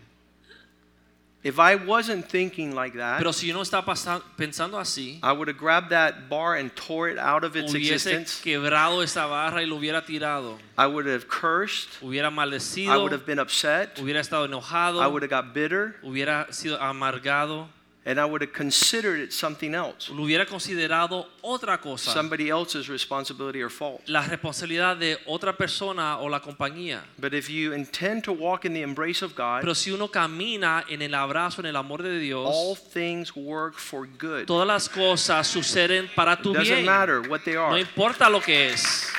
[1.47, 5.31] If I wasn't thinking like that, Pero si yo no estaba pasa- pensando así, I
[5.31, 8.41] would have grabbed that bar and tore it out of its hubiese existence.
[8.43, 10.59] quebrado esa barra y lo hubiera tirado.
[10.77, 11.89] I would have cursed.
[12.03, 13.95] Hubiera I maldecido, would have been upset.
[13.97, 15.95] hubiera estado enojado, I would have got bitter.
[16.03, 17.69] hubiera sido amargado,
[18.09, 22.13] And I would have considered it something else, lo hubiera considerado otra cosa.
[22.13, 24.01] somebody else's responsibility or fault.
[24.09, 27.01] la responsabilidad de otra persona o la compañía.
[27.19, 30.85] But if you intend to walk in the embrace of God, Pero si uno camina
[30.89, 34.47] en el abrazo, en el amor de Dios, all things work for good.
[34.47, 36.85] todas las cosas suceden para tu Doesn't bien.
[36.87, 37.71] matter what they are.
[37.73, 39.11] No importa lo que es.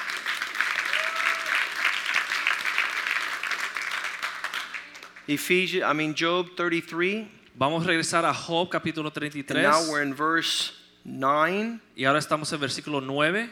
[5.27, 7.27] Ephesians, I mean Job 33,
[7.59, 12.19] Vamos a regresar a Job capítulo and now 33 we're in verse 9, y ahora
[12.19, 13.49] estamos en versículo 9,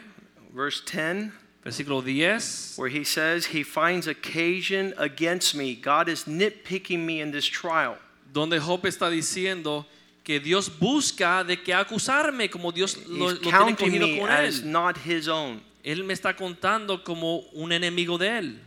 [0.54, 1.32] verse 10,
[1.64, 5.74] versículo 10, where he says, He finds occasion against me.
[5.74, 7.96] God is nitpicking me in this trial.
[8.32, 9.84] donde Job está diciendo
[10.22, 14.30] que Dios busca de que acusarme como Dios lo, He's lo tiene cogido me con
[14.30, 14.66] as él.
[14.66, 15.60] not his own.
[15.82, 18.58] Él me está contando como un enemigo de él.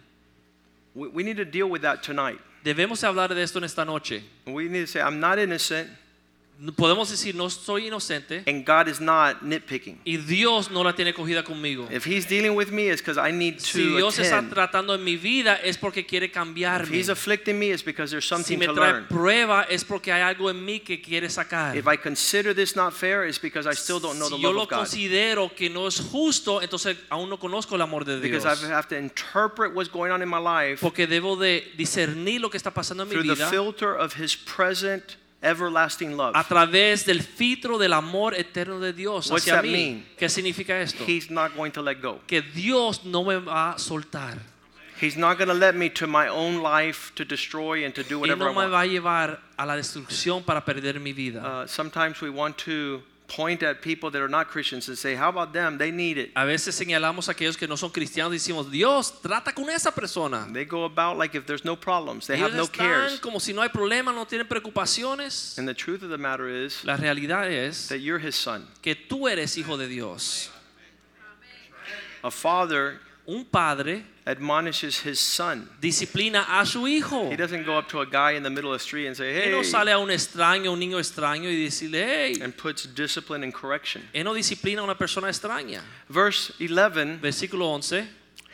[0.94, 2.42] We, we need to deal with that tonight.
[2.64, 4.24] Debemos hablar de esto en esta noche.
[4.46, 5.90] We need to say, I'm not innocent,
[6.76, 9.98] Podemos decir, no soy inocente and God is not nitpicking.
[10.04, 11.88] y Dios no la tiene cogida conmigo.
[11.90, 15.02] If he's dealing with me, it's because I need Si to Dios está tratando en
[15.02, 16.94] mi vida es porque quiere If cambiarme.
[16.94, 19.06] he's afflicting me, it's because there's Si something me to trae learn.
[19.08, 21.78] prueba es porque hay algo en mí que quiere sacar.
[21.78, 24.50] If I consider this not fair, it's because I still don't know the Si yo
[24.50, 24.80] love lo of God.
[24.80, 28.44] considero que no es justo, entonces aún no conozco el amor de Dios.
[28.44, 32.42] Because I have to interpret what's going on in my life Porque debo de discernir
[32.42, 36.36] lo que está pasando en mi through the vida filter of his present everlasting love.
[36.36, 39.72] a través del filtro del amor eterno de Dios What's hacia that mí.
[39.72, 40.06] mean?
[40.18, 41.04] ¿Qué significa esto?
[41.06, 42.20] He's not going to let go.
[42.28, 44.38] Que Dios no me va a soltar.
[45.02, 48.20] He's not going to let me to my own life to destroy and to do
[48.20, 48.72] whatever no I me want.
[48.74, 51.42] va a llevar a la destrucción para perder mi vida.
[51.42, 55.30] Uh, sometimes we want to point at people that are not Christians and say, How
[55.30, 55.78] about them?
[55.78, 56.32] They need it.
[56.36, 59.92] A veces señalamos a aquellos que no son cristianos y decimos, Dios, trata con esa
[59.92, 60.48] persona.
[60.52, 63.20] They go about like if there's no problems, they have Ellos no están cares.
[63.22, 65.58] como si no hay problema, no tienen preocupaciones.
[65.58, 68.68] And the truth of the matter is La realidad es that you're his son.
[68.82, 70.50] que tú eres hijo de Dios.
[72.24, 73.00] A father
[73.30, 75.70] Un padre admonishes his son.
[75.80, 77.30] disciplina a su hijo.
[77.30, 79.32] He doesn't go up to a guy in the middle of the street and say,
[79.34, 82.88] Él Hey, no sale a un extraño, un niño extraño y decirle, hey, and puts
[82.88, 84.02] discipline and correction.
[84.14, 85.82] él no disciplina a una persona extraña.
[86.10, 88.08] Verse 11, Versículo 11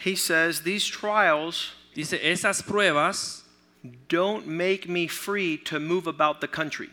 [0.03, 3.43] he says, These trials dice, esas pruebas
[4.09, 6.89] don't make me free to move about the country.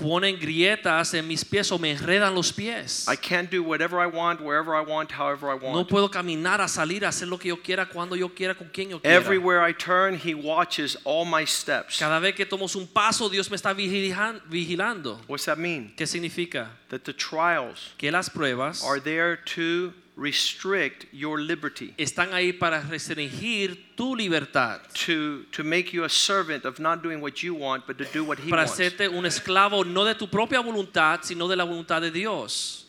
[0.00, 3.06] Ponen grietas en mis pies o me enredan los pies.
[3.06, 5.74] I can't do whatever I want, wherever I want, however I want.
[5.74, 8.68] No puedo caminar a salir a hacer lo que yo quiera, cuando yo quiera, con
[8.68, 9.14] quien yo quiera.
[9.16, 11.98] Everywhere I turn, He watches all my steps.
[11.98, 15.20] Cada vez que tomo un paso, Dios me está vigilan- vigilando.
[15.28, 15.92] What's that mean?
[15.96, 16.68] ¿Qué significa?
[16.88, 22.82] That the trials Que las pruebas are there to restrict your liberty, están ahí para
[22.82, 27.86] restringir tu libertad, to, to make you a servant of not doing what you want,
[27.86, 28.78] but to do what He para wants.
[28.78, 32.84] hacerte un esclavo no de tu propia voluntad, sino de la voluntad de Dios.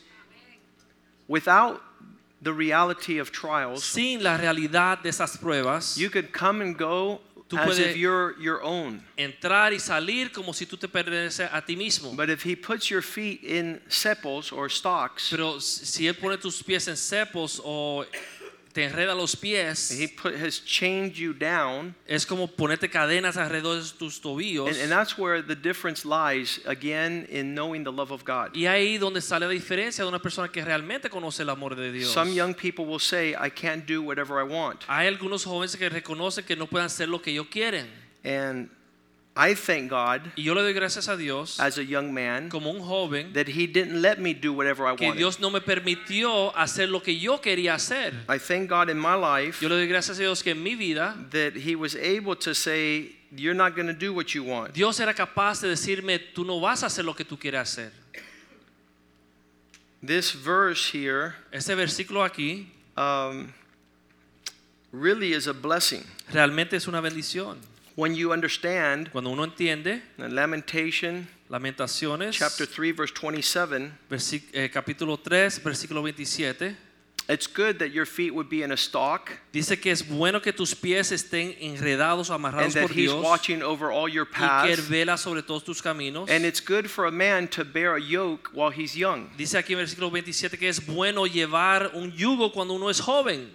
[1.26, 1.80] Without
[2.42, 7.22] the reality of trials, Sin la realidad de esas pruebas, you could come and go
[7.56, 9.02] Tú as if you're your own.
[9.16, 12.16] entrar y salir como si tú te perteneces a ti mismo.
[12.16, 16.62] But if He puts your feet in sepals or stocks, Pero si Él pone tus
[16.62, 18.04] pies en cepos o
[18.72, 21.94] te enreda los pies, He put, has chained you down.
[22.06, 24.68] es como ponerte cadenas alrededor de tus tobillos.
[24.68, 28.54] And, and that's where the difference lies, again, in knowing the love of God.
[28.54, 31.92] Y ahí donde sale la diferencia de una persona que realmente conoce el amor de
[31.92, 32.10] Dios.
[32.12, 34.82] Some young people will say, I can't do whatever I want.
[34.88, 37.86] Hay algunos jóvenes que reconocen que no pueden hacer lo que ellos quieren.
[38.24, 38.70] And
[39.34, 42.70] I thank God, Y yo le doy gracias a Dios as a young man, como
[42.70, 45.18] un joven that He didn't let me do whatever I que wanted.
[45.18, 48.12] Dios no me permitió hacer lo que yo quería hacer.
[48.28, 50.74] I thank God in my life Yo le doy gracias a Dios que en mi
[50.74, 54.74] vida that He was able to say, You're not going to do what you want.
[54.74, 57.90] Dios era capaz de decirme, tú no vas a hacer lo que tú quieres hacer.
[60.02, 62.66] This verse here Ese versículo aquí
[62.98, 63.50] um,
[64.92, 66.04] really is a blessing.
[66.30, 67.71] realmente es una bendición.
[67.94, 73.92] When you understand Cuando uno entiende Lamentation Lamentaciones, chapter 3, verse 27,
[74.54, 76.74] eh, capítulo 3, versículo 27,
[77.28, 80.52] it's good that your feet would be in a stalk dice que es bueno que
[80.52, 84.64] tus pies estén enredados o and that por He's Dios watching over all your paths.
[84.64, 86.30] y que Él vela sobre todos tus caminos.
[86.30, 89.28] And it's good for a man to bear a yoke while he's young.
[89.36, 93.50] Dice aquí en versículo 27 que es bueno llevar un yugo cuando uno es joven.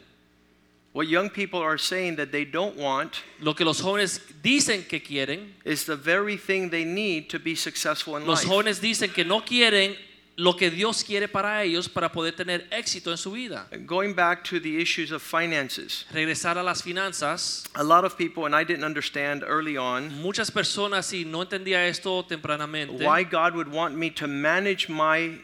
[0.98, 5.00] What young people are saying that they don't want Lo que los jóvenes dicen que
[5.00, 8.52] quieren, is the very thing they need to be successful in los life.
[8.52, 9.96] jóvenes dicen que no quieren
[10.38, 13.68] lo que Dios quiere para ellos para poder tener éxito en su vida.
[13.86, 17.66] Going back to the issues of finances, Regresar a las finanzas.
[17.76, 21.88] a lot of people, and I didn't understand early on, Muchas personas, y no entendía
[21.88, 25.40] esto tempranamente, why God would want me to manage my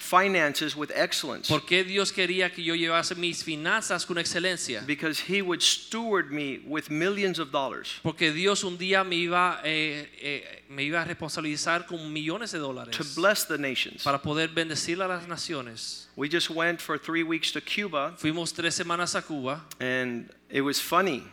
[0.00, 1.48] finances with excellence.
[1.48, 4.82] ¿por qué Dios quería que yo llevase mis finanzas con excelencia?
[4.86, 8.00] Because He would steward me with millions of dollars.
[8.02, 12.58] Porque Dios un día me iba, eh, eh, me iba a responsabilizar con millones de
[12.58, 14.02] dólares to bless the nations.
[14.02, 16.08] para poder bendecir a las naciones.
[16.16, 20.62] We just went for three weeks to Cuba, Fuimos tres semanas a Cuba and it
[20.62, 21.24] was funny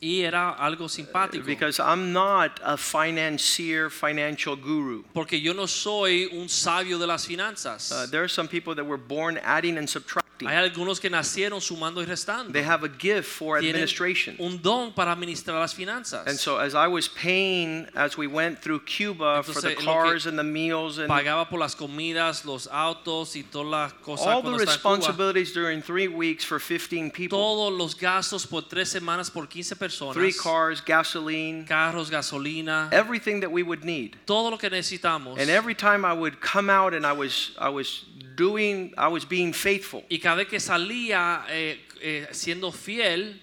[0.00, 1.44] y era algo simpático.
[1.46, 5.04] because I'm not a financier, financial guru.
[5.14, 7.90] Porque yo no soy un sabio de las finanzas.
[7.90, 10.24] Uh, there are some people that were born adding and subtracting.
[10.44, 12.52] Hay algunos que nacieron sumando y restando.
[12.52, 14.36] They have a gift for Tienen administration.
[14.40, 16.26] un don para administrar las finanzas.
[16.26, 19.92] And so, as I was paying as we went through Cuba for the Entonces, lo
[20.02, 23.92] que cars and the meals and Pagaba por las comidas, los autos y todas las
[24.02, 24.64] cosas all the en Cuba.
[24.66, 29.76] responsibilities during three weeks for 15 people Todos los gastos por tres semanas por 15
[29.76, 29.83] personas.
[29.88, 32.92] Three cars, gasoline, Carros, gasolina.
[32.92, 34.16] everything that we would need.
[34.26, 35.38] todo lo que necesitamos.
[35.38, 38.04] And every time I would come out and I was, I was
[38.36, 40.02] doing, I was being faithful.
[40.10, 43.40] y cada vez que salía eh, eh, siendo fiel,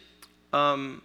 [0.53, 1.01] Um,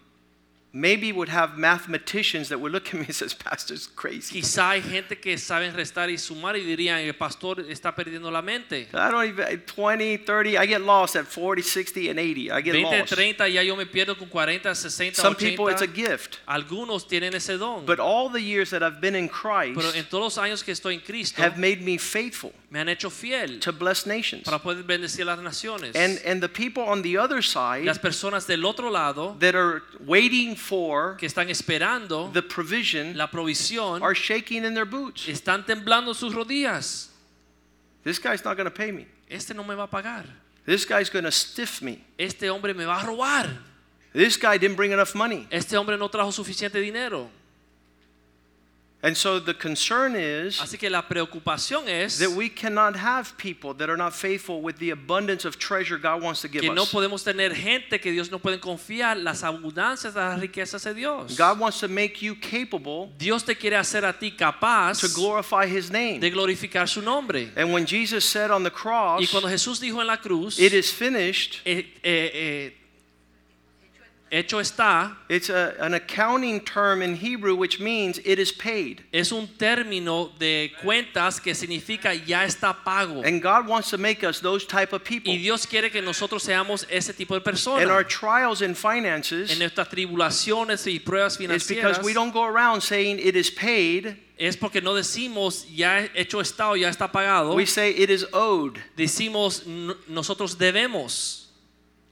[0.77, 4.41] maybe would have mathematicians that would look at me and says, Pastor's crazy.
[4.41, 8.43] quizá hay gente que saben restar y sumar y dirían, el pastor está perdiendo la
[8.43, 8.89] mente.
[8.93, 12.51] I don't even, eh, 20, 30, I get lost at 40, 60, and 80.
[12.51, 13.15] I get 20, lost.
[13.15, 16.41] 30, ya yo me pierdo con 40, 60, Some people, it's a gift.
[16.47, 17.87] Algunos tienen ese don.
[17.87, 20.73] But all the years that I've been in Christ Pero en todos los años que
[20.73, 24.43] estoy en Cristo, have made me faithful me han hecho fiel to bless nations.
[24.45, 25.95] para poder bendecir las naciones.
[25.95, 29.83] And, and the people on the other side las personas del otro lado that are
[30.05, 35.29] waiting for que están esperando the provision la provisión are shaking in their boots.
[35.29, 37.09] están temblando sus rodillas.
[38.03, 39.07] This guy's not going to pay me.
[39.29, 40.25] Este no me va a pagar.
[40.65, 42.05] This guy's going to stiff me.
[42.19, 43.49] Este hombre me va a robar.
[44.13, 45.47] This guy didn't bring enough money.
[45.51, 47.29] Este hombre no trajo suficiente dinero.
[49.03, 53.75] And so the concern is Así que la preocupación es that we cannot have people
[53.75, 56.83] that are not faithful with the abundance of treasure God wants to give que no
[56.83, 56.91] us.
[56.93, 61.37] podemos tener gente que Dios no puede confiar las abundancias las riquezas de Dios.
[61.37, 65.67] God wants to make you capable Dios te quiere hacer a ti capaz to glorify
[65.67, 66.19] His name.
[66.19, 67.51] de glorificar su nombre.
[67.55, 70.73] And when Jesus said on the Y cross, cuando Jesús dijo en la cruz, it
[70.73, 72.73] is finished, eh, eh, eh,
[74.31, 79.05] Hecho está It's a, an accounting term in Hebrew which means it is paid.
[79.13, 83.23] es un término de cuentas que significa ya está pago.
[83.23, 85.33] And God wants to make us those type of people.
[85.33, 87.83] Y Dios quiere que nosotros seamos ese tipo de personas.
[87.83, 89.53] And our trials and finances.
[89.53, 94.17] En nuestras tribulaciones y pruebas is because we don't go around saying it is paid.
[94.39, 97.55] es porque no decimos ya hecho está o ya está pagado.
[97.55, 98.79] We say it is owed.
[98.97, 99.65] Decimos
[100.09, 101.46] nosotros debemos.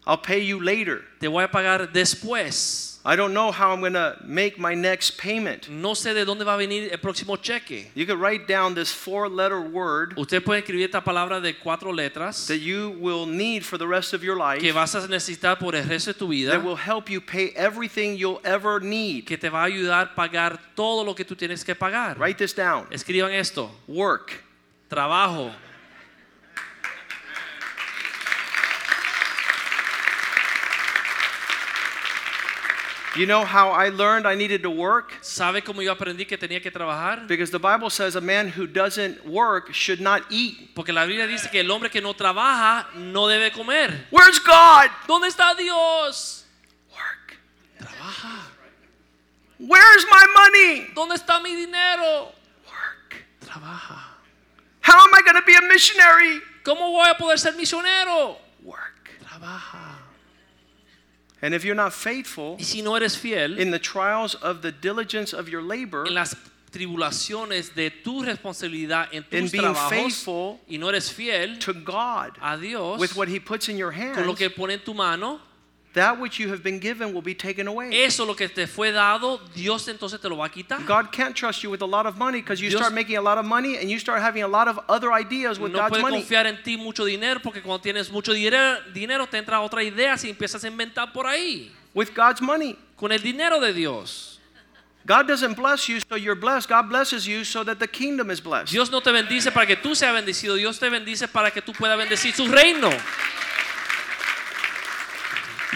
[0.07, 1.03] I'll pay you later.
[1.21, 2.95] Te voy a pagar después.
[3.07, 5.69] I don't know how I'm going to make my next payment.
[5.69, 7.91] No sé de dónde va a venir el próximo cheque.
[7.95, 11.93] You could write down this four letter word Usted puede escribir esta palabra de cuatro
[11.93, 15.59] letras that you will need for the rest of your life que vas a necesitar
[15.59, 19.27] por el resto de tu vida, that will help you pay everything you'll ever need.
[19.27, 22.19] que te va a ayudar a pagar todo lo que tú tienes que pagar.
[22.19, 22.87] Write this down.
[22.91, 23.71] Escriban esto.
[23.87, 24.43] Work.
[24.89, 25.53] Trabajo.
[33.17, 35.12] You know how I learned I needed to work?
[35.23, 37.29] ¿Sabe cómo yo aprendí que tenía que trabajar?
[37.29, 40.75] Because the Bible says a man who doesn't work should not eat.
[40.75, 44.09] Porque la Biblia dice que el hombre que no trabaja no debe comer.
[44.11, 44.91] Where's God?
[45.07, 46.45] ¿Dónde está Dios?
[46.91, 47.39] Work.
[47.79, 48.51] Trabaja.
[49.61, 50.87] Where's my money?
[50.95, 52.33] ¿Dónde está mi dinero?
[52.67, 53.25] Work.
[53.41, 54.01] Trabaja.
[54.81, 56.41] How am I going to be a missionary?
[56.65, 58.39] ¿Cómo voy a poder ser misionero?
[58.65, 59.11] Work.
[59.23, 60.04] Trabaja.
[61.45, 64.73] And if you're not faithful Y si no eres fiel in the trials of the
[64.73, 66.35] diligence of your labor, en las
[66.73, 71.75] tribulaciones de tu responsabilidad en In tus being trabajos faithful y no eres fiel to
[71.75, 74.81] God a Dios with what He puts in your con lo hands, que pone en
[74.81, 75.39] tu mano,
[75.95, 77.91] that which you have been given will be taken away.
[78.05, 80.85] eso lo que te fue dado, Dios entonces te lo va a quitar.
[80.87, 83.23] God can't trust you with a lot of money because you Dios- start making a
[83.23, 85.91] lot of money and you start having a lot of other ideas with No God's
[85.91, 86.19] puede money.
[86.23, 90.17] confiar en ti mucho dinero porque cuando tienes mucho dinero, dinero te entra otra idea
[90.23, 92.77] y empiezas a inventar por ahí With God's money.
[92.97, 94.31] con el dinero de Dios.
[95.07, 96.67] God doesn't bless you so you're blessed.
[96.71, 98.73] God blesses you so that the kingdom is blessed.
[98.73, 101.73] Dios no te bendice para que tú seas bendecido, Dios te bendice para que tú
[101.75, 102.91] puedas bendecir su reino.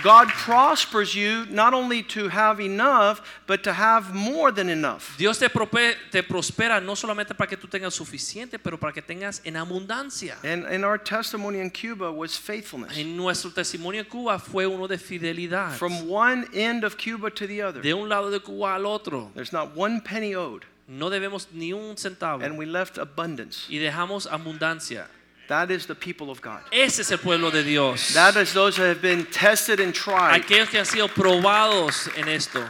[0.02, 5.16] God prospers you not only to have enough, but to have more than enough.
[5.18, 9.40] Dios te, te prospera no solamente para que tú tengas suficiente, pero para que tengas
[9.44, 10.36] en abundancia.
[10.44, 12.96] And, and our testimony in Cuba was faithfulness.
[12.96, 15.72] En nuestro testimonio en Cuba fue uno de fidelidad.
[15.72, 19.30] From one end of Cuba to the other, De un lado de Cuba al otro.
[19.34, 20.64] there's not one penny owed.
[20.88, 22.42] No debemos ni un centavo.
[22.42, 23.66] And we left abundance.
[23.68, 25.06] Y dejamos abundancia.
[25.48, 26.62] That is the people of God.
[26.70, 28.12] Ese es el pueblo de Dios.
[28.12, 30.42] That is those that have been tested and tried.
[30.42, 32.64] Aquellos que han sido probados en esto.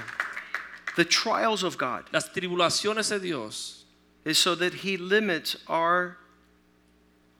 [0.96, 3.84] The trials of God Las tribulaciones de Dios
[4.24, 6.16] is so that He limits our,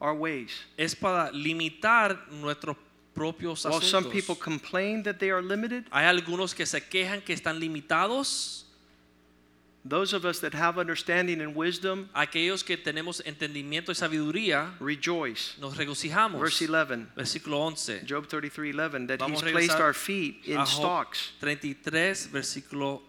[0.00, 0.50] our ways.
[0.76, 2.76] es para limitar nuestros
[3.14, 3.70] propios asuntos.
[3.70, 7.60] While some people complain that they are limited, Hay algunos que se quejan que están
[7.60, 8.64] limitados.
[9.88, 15.56] Those of us that have understanding and wisdom Aquellos que tenemos entendimiento y sabiduría, rejoice.
[15.60, 16.40] nos regocijamos.
[16.40, 18.04] Verse 11, Versículo 11.
[18.06, 23.00] Job 33:11 that Vamos He's placed our feet in stocks 33, versículo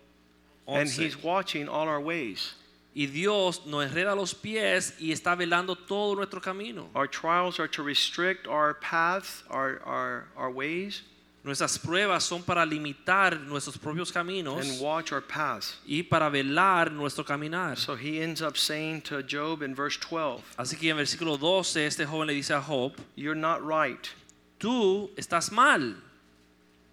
[0.68, 2.54] and He's watching all our ways.
[2.96, 6.90] Y Dios nos enreda los pies y está velando todo nuestro camino.
[6.96, 11.04] Our trials are to restrict our paths, our, our, our ways,
[11.50, 15.80] Nuestras pruebas son para limitar nuestros propios and caminos watch our paths.
[15.84, 17.76] y para velar nuestro caminar.
[17.76, 21.88] So he ends up saying to Job in verse 12, Así que en versículo 12
[21.88, 24.08] este joven le dice a Job, You're not right.
[24.60, 25.96] tú estás mal.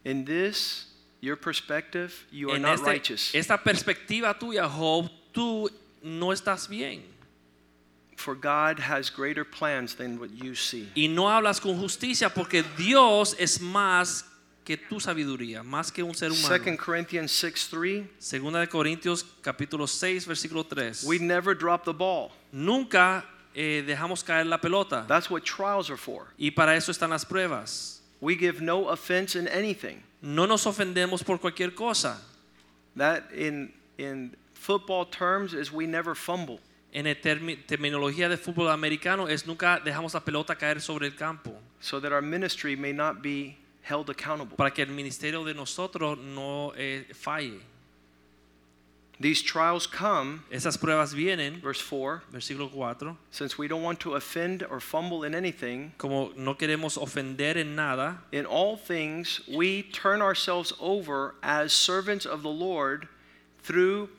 [0.07, 0.87] In this,
[1.21, 3.35] your perspective, you are En not este- righteous.
[3.35, 5.69] esta perspectiva tuya, Job, tú
[6.03, 7.03] no estás bien.
[8.17, 10.89] For God has greater plans than what you see.
[10.97, 14.25] Y no hablas con justicia porque Dios es más
[14.67, 16.59] que tu sabiduría, más que un ser humano.
[16.59, 21.05] 2 Corinthians 6 3, Segunda de Corintios capítulo 6 versículo 3.
[21.05, 22.33] we never drop the ball.
[22.51, 25.07] Nunca eh, dejamos caer la pelota.
[25.07, 26.27] That's what trials are for.
[26.37, 28.01] Y para eso están las pruebas.
[28.21, 30.03] We give no offense in anything.
[30.21, 32.19] No nos ofendemos por cualquier cosa.
[32.97, 36.59] That in in football terms is we never fumble.
[36.93, 42.01] En terminología de fútbol americano es nunca dejamos la pelota caer sobre el campo so
[42.01, 44.57] that our ministry may not be held accountable.
[44.57, 47.61] para que el ministerio de nosotros no eh, falle.
[49.19, 54.15] These trials come, Esas pruebas vienen, verse 4, versículo 4, since we don't want to
[54.15, 59.83] offend or fumble in anything, como no queremos ofender en nada, in all things we
[59.85, 63.09] turn ourselves over as servants of the Lord
[63.63, 64.11] through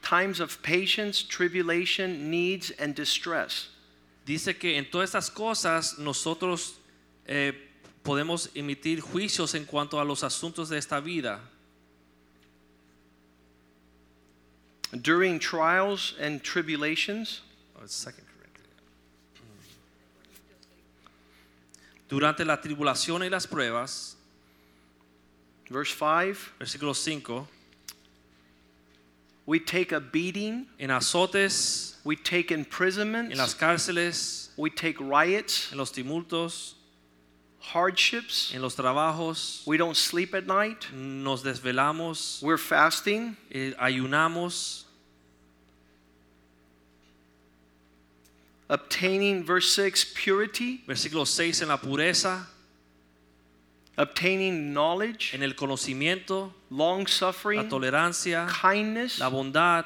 [0.00, 3.68] times of patience, tribulation, needs, and distress.
[4.24, 6.78] dice que en todas estas cosas nosotros
[7.26, 7.52] eh,
[8.02, 11.40] podemos emitir juicios en cuanto a los asuntos de esta vida.
[14.92, 17.42] During trials and tribulations,
[17.80, 17.86] Oh.
[22.08, 24.16] Durante la tribulación y las pruebas,
[25.70, 27.48] verse 5, versículo 5,
[29.46, 35.70] we take a beating, en azotes, we take imprisonments, en las cárceles, we take riots,
[35.72, 36.74] en los tumultos,
[37.60, 44.84] hardships, en los trabajos, we don't sleep at night, nos desvelamos, we're fasting, eh, ayunamos,
[48.68, 52.46] obtaining, verse 6, purity, versículo 6, en la pureza,
[53.98, 57.62] obtaining knowledge, en el conocimiento, long suffering.
[57.64, 59.84] la tolerancia, kindness, la bondad,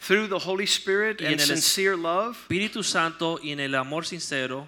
[0.00, 2.38] through the Holy Spirit Y and en el es- sincere love.
[2.48, 4.66] Espíritu Santo y en el amor sincero.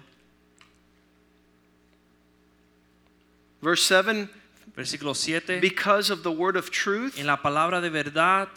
[3.63, 4.29] Verse 7,
[4.75, 8.49] Versículo 7, because of the word of truth, en la palabra de verdad,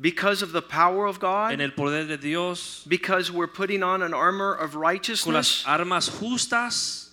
[0.00, 1.52] because of the power of God.
[1.52, 5.64] en el poder de Dios, because we're putting on an armor of con righteousness las
[5.66, 7.10] armas justas,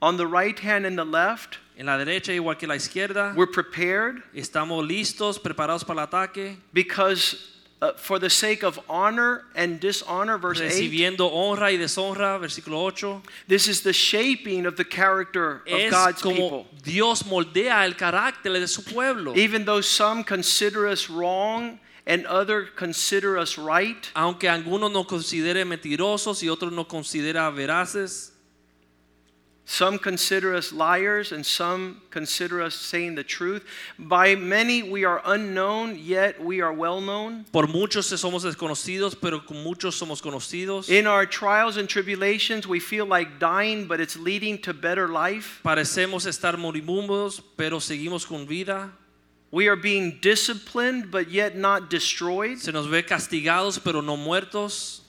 [0.00, 1.58] on the right hand and the left.
[1.76, 6.56] en la derecha igual que la izquierda, We're prepared estamos listos, preparados para el ataque,
[6.72, 7.36] because
[7.82, 12.76] uh, for the sake of honor and dishonor, verse 8, recibiendo honra y deshonra, versículo
[12.92, 13.22] 8.
[13.48, 16.66] this is the shaping of the character of Es God's como people.
[16.82, 19.34] Dios moldea el carácter de su pueblo.
[19.36, 25.68] Even though some consider us wrong and other consider us right, Aunque algunos nos consideren
[25.68, 28.32] mentirosos y otros nos consideran veraces,
[29.64, 33.64] some consider us liars and some consider us saying the truth.
[33.98, 37.44] By many we are unknown, yet we are well known.
[37.52, 40.88] por muchos somos desconocidos, pero con muchos somos conocidos.
[40.88, 45.60] In our trials and tribulations, we feel like dying, but it's leading to better life.
[45.64, 48.90] Parecemos estar moribundos, pero seguimos con vida.
[49.52, 52.58] We are being disciplined, but yet not destroyed.
[52.58, 55.02] Se nos ve castigados, pero no muertos.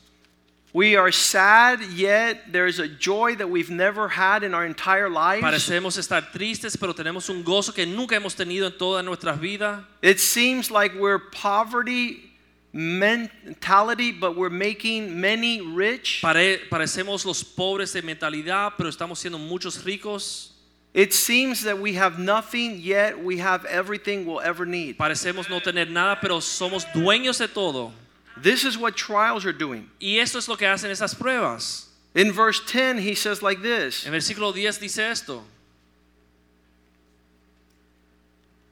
[0.73, 5.43] We are sad, yet there's a joy that we've never had in our entire lives.
[5.43, 9.83] Parecemos estar tristes, pero tenemos un gozo que nunca hemos tenido en todas nuestras vidas.
[10.01, 12.31] It seems like we're poverty
[12.71, 16.21] mentality, but we're making many rich.
[16.21, 20.51] Pare- parecemos los pobres de mentalidad, pero estamos siendo muchos ricos.
[20.93, 24.97] It seems that we have nothing, yet we have everything we'll ever need.
[24.97, 27.93] Parecemos no tener nada, pero somos dueños de todo.
[28.37, 29.89] This is what trials are doing.
[29.99, 31.87] Y esto es lo que hacen esas pruebas.
[32.13, 34.05] In verse 10, he says like this.
[34.05, 35.43] En versículo 10 dice esto.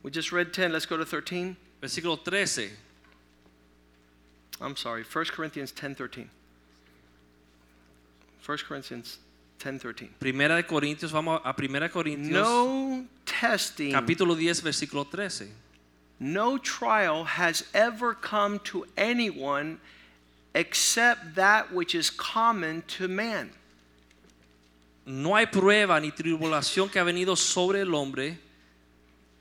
[0.04, 1.56] We just read 10, let's go to 13.
[1.82, 2.72] Versículo 13.
[4.62, 6.30] I'm sorry, 1 Corinthians 10 13.
[8.46, 9.20] 1 Corinthians
[9.60, 10.10] 10 13.
[10.20, 15.50] Primera de Corintios, vamos a Primera de Corintios, No testing, capítulo 10, versículo 13.
[16.20, 19.80] No trial has ever come to anyone
[20.54, 23.52] except that which is common to man.
[25.06, 28.38] No hay prueba ni tribulación que ha venido sobre el hombre.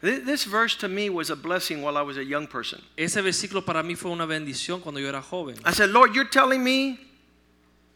[0.01, 2.81] This verse to me was a blessing while I was a young person.
[2.97, 5.57] Ese versículo para mí fue una bendición cuando yo era joven.
[5.65, 7.01] I said, Lord, you're telling me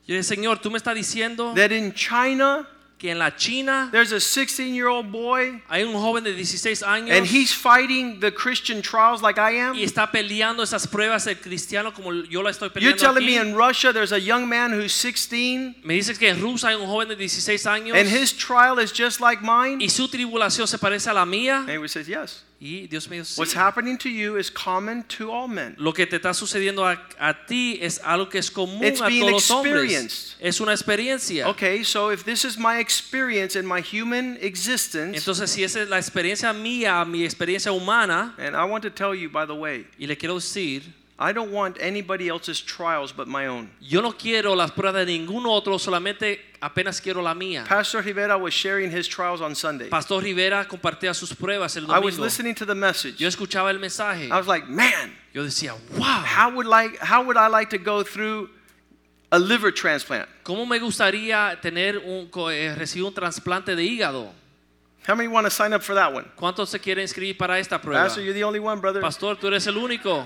[0.04, 2.66] Yo dije, Señor, tú me estás diciendo that in China
[3.02, 6.84] que en la China there's a 16 year old boy hay un joven de 16
[6.84, 9.74] años and he's fighting the Christian trials like I am?
[9.74, 13.36] y está peleando esas pruebas del cristiano como yo la estoy peleando You're telling me
[13.36, 16.86] in Russia there's a young man who's 16 Me dices que en Rusia hay un
[16.86, 19.80] joven de 16 años and his trial is just like mine?
[19.80, 21.64] y su tribulación se parece a la mía.
[21.68, 22.44] And he says, Yes.
[22.64, 25.74] Y Dios me dijo, What's happening to you is common to all men.
[25.78, 29.08] Lo que te está sucediendo a, a ti es algo que es común It's a
[29.08, 29.74] being todos los hombres.
[29.82, 30.36] experienced.
[30.38, 31.48] Es una experiencia.
[31.48, 35.88] Okay, so if this is my experience in my human existence, Entonces, si esa es
[35.88, 39.84] la experiencia mía, mi experiencia humana, and I want to tell you, by the way,
[39.98, 40.84] y le quiero decir,
[41.22, 43.70] I don't want anybody else's trials but my own.
[43.80, 47.64] yo no quiero las pruebas de ningún otro, solamente apenas quiero la mía.
[47.64, 49.88] Pastor Rivera was sharing his trials on Sunday.
[49.88, 51.94] Pastor Rivera compartía sus pruebas el domingo.
[51.94, 53.18] I was listening to the message.
[53.20, 54.30] Yo escuchaba el mensaje.
[54.32, 57.78] I was like, man, Yo decía, wow, how would like how would I like to
[57.78, 58.50] go through
[59.30, 60.28] a liver transplant?
[60.42, 64.32] ¿cómo me gustaría tener un, eh, recibir un trasplante de hígado?
[65.06, 66.24] How many want to sign up for that one?
[66.36, 68.04] ¿Cuántos se quieren inscribir para esta prueba?
[68.04, 69.00] Pastor, you're the only one, brother.
[69.00, 70.24] Pastor, tú eres el único.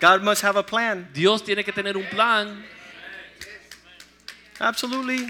[0.00, 1.08] God must have a plan.
[1.12, 2.64] Dios tiene que tener un plan.
[4.60, 5.26] Absolutely.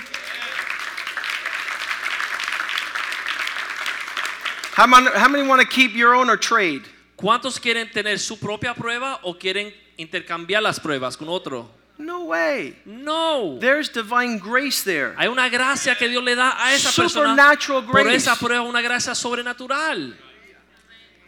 [4.74, 6.82] How many, how many want to keep your own or trade?
[7.16, 11.68] ¿Cuántos quieren tener su propia prueba o quieren intercambiar las pruebas con otro?
[11.98, 12.76] No way.
[12.86, 13.58] No.
[13.58, 15.14] There's divine grace there.
[15.18, 18.80] Hay una gracia que Dios le da a esa persona Supernatural por esa prueba, una
[18.80, 20.16] gracia sobrenatural.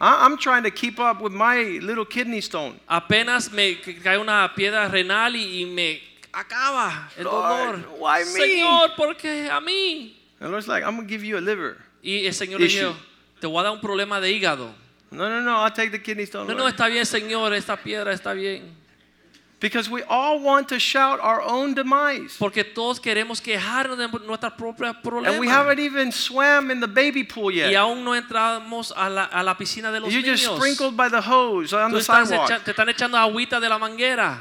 [0.01, 2.81] I'm trying to keep up with my little kidney stone.
[2.89, 6.01] Apenas me cae una piedra renal y, y me
[6.33, 7.77] acaba el dolor.
[7.77, 8.41] Lord, why me?
[8.41, 10.15] Señor, ¿por qué a mí?
[10.41, 11.77] And the Lord's like, I'm going to give you a liver.
[12.03, 12.79] Y el Señor le Issue.
[12.89, 12.97] dijo,
[13.41, 14.73] te voy a dar un problema de hígado.
[15.11, 16.47] No, no, no, I'll take the kidney stone.
[16.47, 18.75] No, no, está bien, Señor, esta piedra está bien.
[19.61, 22.35] Because we all want to shout our own demise.
[22.39, 24.97] Porque todos queremos quejarnos de nuestras propias
[25.27, 27.75] And we haven't even swam in the baby pool Y yet.
[27.77, 30.57] aún no entramos a la, a la piscina de los You're just niños.
[30.57, 32.49] sprinkled by the hose on Tú the sidewalk.
[32.51, 34.41] echa- te están echando agüita de la manguera.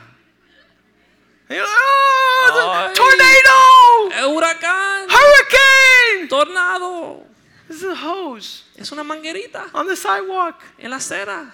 [1.50, 4.12] Like, oh, tornado!
[4.12, 5.08] ¡Es huracán!
[5.10, 6.28] Hurricane!
[6.30, 7.24] ¡Tornado!
[7.68, 10.56] This is a hose Es una manguerita on the sidewalk.
[10.78, 11.52] en la acera.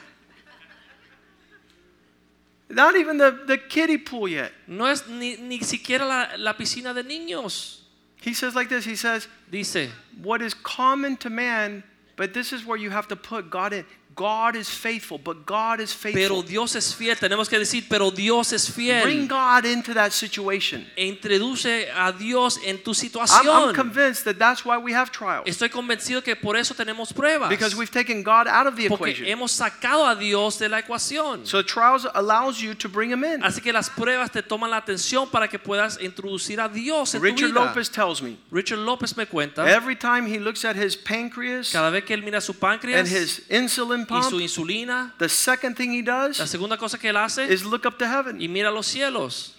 [2.70, 4.52] Not even the, the kiddie pool yet.
[4.68, 7.82] No es ni, ni siquiera la, la piscina de niños.
[8.22, 9.90] He says like this, he says, Dice,
[10.22, 11.84] what is common to man,
[12.16, 13.86] but this is where you have to put God in.
[14.16, 16.22] God is faithful, but God is faithful.
[16.22, 16.42] pero.
[16.42, 17.18] Dios es fiel.
[17.18, 19.04] Tenemos que decir, pero Dios es fiel.
[19.04, 19.28] Bring.
[19.28, 20.86] God into that situation.
[20.96, 25.46] Introduce a Dios en tu I'm, I'm convinced that that's why we have trials.
[25.48, 27.50] Estoy convencido que por eso tenemos pruebas.
[27.50, 29.28] Because we've taken God out of the Porque equation.
[29.28, 31.46] hemos sacado a Dios de la ecuación.
[31.46, 33.42] So trials allows you to bring him in.
[33.44, 37.22] Así que las pruebas te toman la atención para que puedas introducir a Dios en
[37.22, 37.66] tu Richard vida.
[37.66, 41.90] Lopez tells me Richard López me cuenta, every time he looks at his pancreas cada
[41.90, 45.92] vez que él mira su páncreas and his insulin y su insulina, the second thing
[45.92, 48.38] he la does segunda cosa que él hace is look up to y heaven.
[48.52, 49.52] mira los cielos.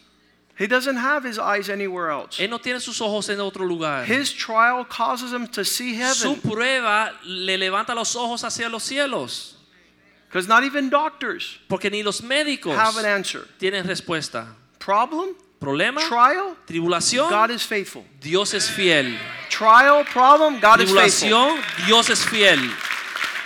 [0.58, 2.38] He doesn't have his eyes anywhere else.
[2.40, 4.06] Él no tiene sus ojos en otro lugar.
[4.06, 6.40] His trial causes him to see Su heaven.
[6.40, 9.52] prueba le levanta los ojos hacia los cielos.
[10.28, 13.46] Because not even doctors Porque ni los médicos have an answer.
[13.58, 14.46] tienen respuesta.
[14.78, 18.04] Problem, Problema, trial, tribulación, God is faithful.
[18.20, 19.18] Dios es fiel.
[19.50, 21.56] Trial, problem, God is faithful.
[21.86, 22.58] Dios es fiel.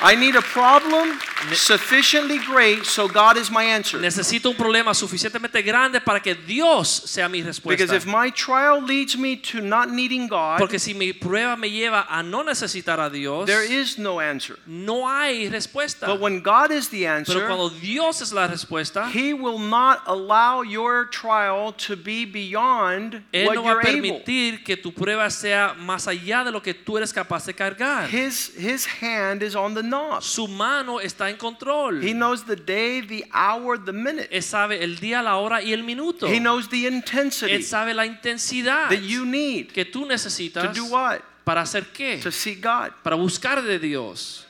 [0.03, 1.19] I need a problem
[1.55, 3.99] sufficiently great so God is my answer.
[4.01, 7.71] Necesito un problema suficientemente grande para que Dios sea mi respuesta.
[7.71, 11.71] Because if my trial leads me to not needing God, Porque si mi prueba me
[11.71, 14.59] lleva a no necesitar a Dios, there is no answer.
[14.67, 16.07] no hay respuesta.
[16.07, 20.03] But when God is the answer, Pero cuando Dios es la respuesta, He will not
[20.07, 24.11] allow your trial to be beyond Él what no va a you're able.
[24.11, 28.09] permitir que tu prueba sea más allá de lo que tú eres capaz de cargar.
[28.09, 30.23] His, his hand is on the knob.
[30.23, 32.03] Su mano está en control.
[32.03, 34.29] He knows the day, the hour, the minute.
[34.31, 36.27] Él sabe el día, la hora y el minuto.
[36.27, 40.07] He knows the intensity Él sabe la intensidad that you need que tú
[40.53, 41.21] to do what?
[41.45, 42.21] para hacer qué?
[42.23, 44.47] To seek God, Para buscar de Dios.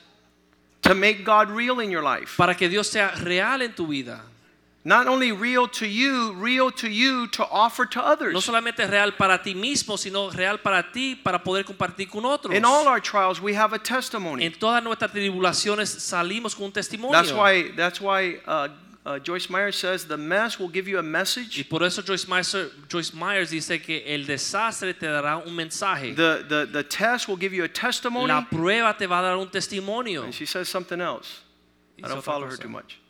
[0.81, 2.35] to make God real in your life.
[2.37, 4.21] Para que Dios sea real en tu vida.
[4.83, 8.33] Not only real to you, real to you to offer to others.
[8.33, 12.55] No solamente real para ti mismo, sino real para ti, para poder compartir con otros.
[12.55, 14.43] In all our trials, we have a testimony.
[14.43, 17.11] En todas nuestras tribulaciones salimos con un testimonio.
[17.11, 17.71] That's why.
[17.75, 18.69] That's why uh,
[19.05, 21.59] uh, Joyce Meyer says the mess will give you a message.
[21.59, 22.55] Y por eso Joyce Myers,
[22.89, 26.15] Joyce Myers dice que el desastre te dará un mensaje.
[26.15, 28.29] The, the, the test will give you a testimony.
[28.29, 30.23] La prueba te va a dar un testimonio.
[30.23, 31.41] And she says something else.
[32.03, 33.00] I don't follow her too much.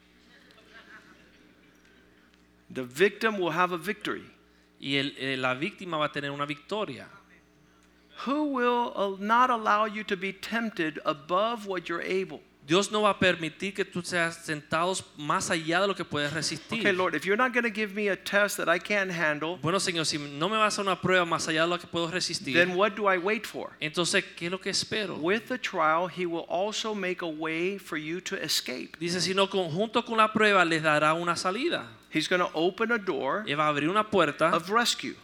[2.73, 4.23] The victim will have a victory.
[4.79, 7.07] Y el- eh, la víctima va a tener una victoria.
[8.25, 12.41] Who will not allow you to be tempted above what you're able?
[12.65, 16.31] Dios no va a permitir que tú seas sentados más allá de lo que puedes
[16.31, 16.79] resistir.
[16.79, 19.57] Okay, Lord, if you're not going to give me a test that I can't handle,
[19.61, 22.09] Bueno, Señor, si no me vas a una prueba más allá de lo que puedo
[22.11, 23.71] resistir, then what do I wait for?
[23.81, 25.15] entonces, ¿qué es lo que espero?
[25.17, 28.95] With the trial, He will also make a way for you to escape.
[28.99, 31.87] Dice, sino junto con la prueba les dará una salida.
[32.13, 35.15] He's going to open a door Y va a abrir una puerta of rescue.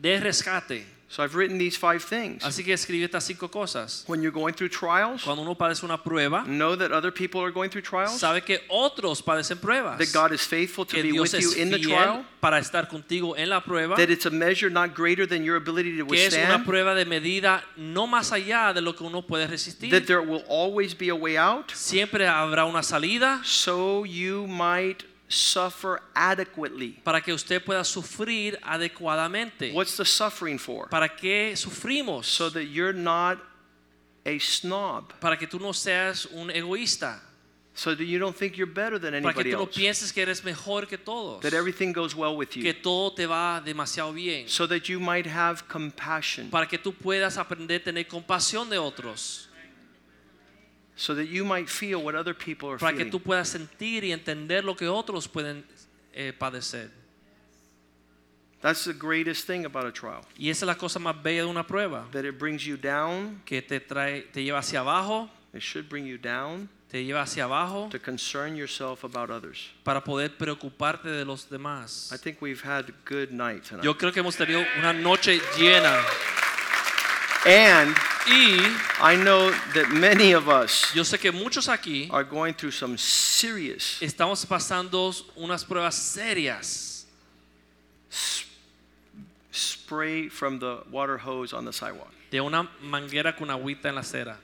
[0.00, 0.86] de rescate.
[1.08, 2.42] So I've written these five things.
[2.42, 4.04] Así que escribe estas cinco cosas.
[4.08, 7.52] When you're going through trials, Cuando uno padece una prueba, know that other people are
[7.52, 9.98] going through trials, sabe que otros padecen pruebas.
[9.98, 13.34] that God is faithful to be Dios with you in the trial, para estar contigo
[13.36, 13.96] en la prueba.
[13.96, 16.32] that it's a measure not greater than your ability to withstand.
[16.32, 19.90] que es una prueba de medida no más allá de lo que uno puede resistir.
[19.90, 25.04] that there will always be a way out, Siempre habrá una salida so you might
[25.28, 27.00] suffer adequately.
[27.04, 29.72] para que usted pueda sufrir adecuadamente.
[29.72, 30.88] What's the suffering for?
[30.88, 32.26] ¿Para qué sufrimos?
[32.26, 33.38] So that you're not
[34.24, 37.20] a snob, para que tú no seas un egoísta.
[37.78, 40.22] so that you don't think you're better than anybody Para que tú no pienses que
[40.22, 41.42] eres mejor que todos.
[41.42, 42.62] that everything goes well with you.
[42.62, 44.48] Que todo te va demasiado bien.
[44.48, 48.78] so that you might have compassion, Para que tú puedas aprender a tener compasión de
[48.78, 49.45] otros.
[50.96, 53.10] So that you might feel what other people are Para que feeling.
[53.10, 55.64] tú puedas sentir y entender lo que otros pueden
[56.14, 56.90] eh, padecer.
[58.62, 60.22] That's the greatest thing about a trial.
[60.38, 63.42] Y esa es la cosa más bella de una prueba, That it brings you down.
[63.44, 67.44] que te trae, te lleva hacia abajo, It should bring you down te lleva hacia
[67.44, 69.70] abajo to concern yourself about others.
[69.84, 72.10] para poder preocuparte de los demás.
[72.12, 73.84] I think we've had a good night tonight.
[73.84, 76.00] Yo creo que hemos tenido una noche llena
[77.46, 77.94] And
[78.28, 78.58] y
[79.00, 82.96] I know that many of us yo sé que muchos aquí are going through some
[82.98, 87.04] serious estamos pasando unas pruebas serias.
[89.52, 92.10] spray from the water hose on the sidewalk.
[92.30, 94.36] de una manguera con agüita en la acera.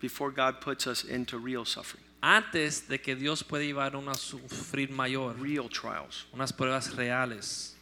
[0.00, 4.90] before God puts us into real suffering, Antes de que Dios pueda llevar a sufrir
[4.90, 6.24] mayor, real trials.
[6.34, 7.73] unas pruebas reales.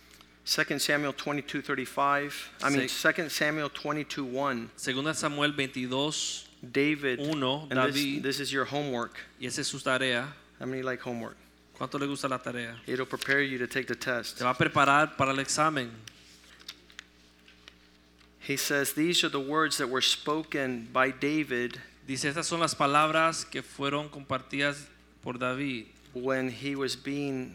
[0.45, 2.32] 2 Samuel 22:35.
[2.62, 4.70] I mean 2 Samuel 22:1.
[4.76, 7.20] Segunda Samuel 22, David.
[7.20, 8.22] Uno, and this, David.
[8.22, 9.18] this is your homework.
[9.40, 10.28] y esa es su tarea.
[10.59, 11.36] How many like homework?
[11.78, 12.76] ¿Cuánto le gusta la tarea?
[12.86, 14.38] It'll prepare you to take the test.
[14.38, 15.90] Se va a preparar para el examen.
[18.40, 22.74] He says, These are the words that were spoken by David Dice, estas son las
[22.74, 24.88] palabras que fueron compartidas
[25.22, 27.55] por David when he was being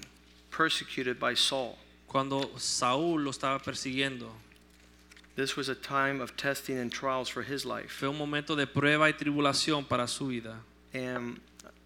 [0.50, 1.78] persecuted by Saul.
[2.08, 4.32] Cuando Saúl lo estaba persiguiendo.
[5.36, 7.92] This was a time of testing and trials for his life.
[7.92, 10.56] Fue un momento de prueba y tribulación para su vida.
[10.94, 11.40] And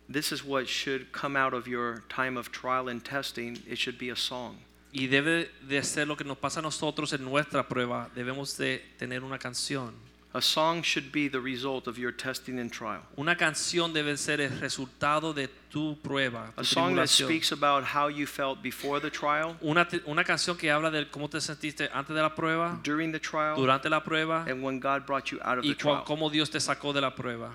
[0.07, 3.59] this is what should come out of your time of trial and testing.
[3.67, 4.57] It should be a song.
[4.93, 8.09] Y debe de ser lo que nos pasa a nosotros en nuestra prueba.
[8.15, 9.93] Debemos de tener una canción.
[10.33, 13.01] A song should be the result of your testing and trial.
[13.17, 17.83] Una canción debe ser el resultado de tu prueba, tu A song that speaks about
[17.83, 21.89] how you felt before the trial, Una, una canción que habla de cómo te sentiste
[21.93, 25.39] antes de la prueba, during the trial, durante la prueba and when God brought you
[25.43, 26.05] out of y the trial.
[26.05, 27.51] cómo Dios te sacó de la prueba.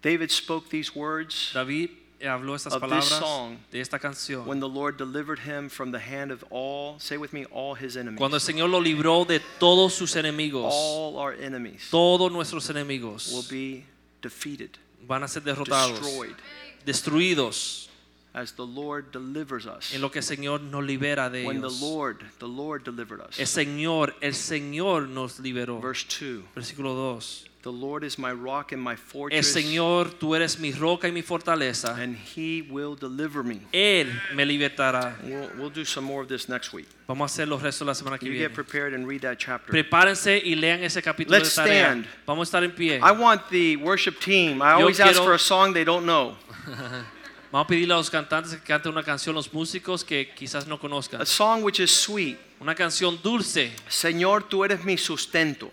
[0.00, 1.90] David spoke these words David
[2.28, 4.46] habló estas Of this palabras song, de esta canción.
[4.46, 7.96] when the Lord delivered him from the hand of all, say with me, all his
[7.96, 8.18] enemies.
[8.18, 13.44] Cuando el Señor lo libró de todos sus enemigos, All our enemies todos nuestros will
[13.50, 13.84] be
[14.22, 14.70] defeated,
[15.06, 16.36] van a ser derrotados, destroyed,
[16.84, 17.88] destruidos
[18.34, 19.94] as the Lord delivers us.
[19.94, 21.70] en lo que el Señor nos libera de When the.
[21.70, 23.38] Lord, the Lord delivered us.
[23.38, 23.46] El.
[23.46, 25.80] Señor, el Señor nos liberó.
[25.80, 27.46] Verse 2 Versículo 2.
[27.64, 31.12] The Lord is my rock and my El fortress, Señor, tú eres mi roca y
[31.12, 31.96] mi fortaleza.
[31.98, 33.58] and he will deliver me.
[33.72, 35.16] Él me libertará.
[35.24, 36.86] We'll, we'll do some more of this next week.
[37.08, 38.48] Vamos a hacer los restos la semana que You viene.
[38.48, 39.72] get prepared and read that chapter.
[39.72, 41.86] Prepárense y lean ese capítulo Let's de tarea.
[41.86, 42.06] stand.
[42.26, 42.98] Vamos a estar en pie.
[43.02, 44.60] I want the worship team.
[44.60, 46.36] I Yo always ask quiero- for a song they don't know.
[47.50, 50.78] Vamos a pedirle a los cantantes que canten una canción, los músicos que quizás no
[50.78, 51.22] conozcan.
[51.22, 52.36] A song which is sweet.
[52.60, 53.72] Una canción dulce.
[53.88, 55.70] Señor, tú eres mi sustento.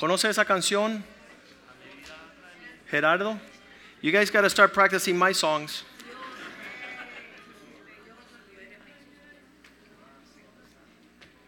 [0.00, 1.04] ¿Conoce esa canción?
[2.90, 3.38] Gerardo?
[4.00, 5.84] You guys got to start practicing my songs.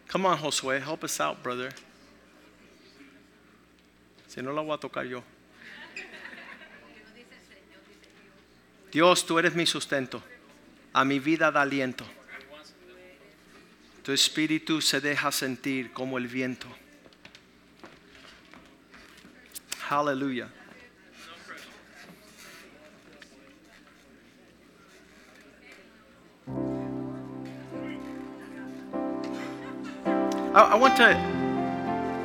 [0.07, 1.73] Come on, Josué, help us out, brother.
[4.27, 5.23] Si no la voy a tocar yo.
[8.91, 10.21] Dios, tú eres mi sustento.
[10.93, 12.05] A mi vida da aliento.
[14.03, 16.67] Tu espíritu se deja sentir como el viento.
[19.87, 20.49] Hallelujah.
[30.55, 31.33] I, I want to.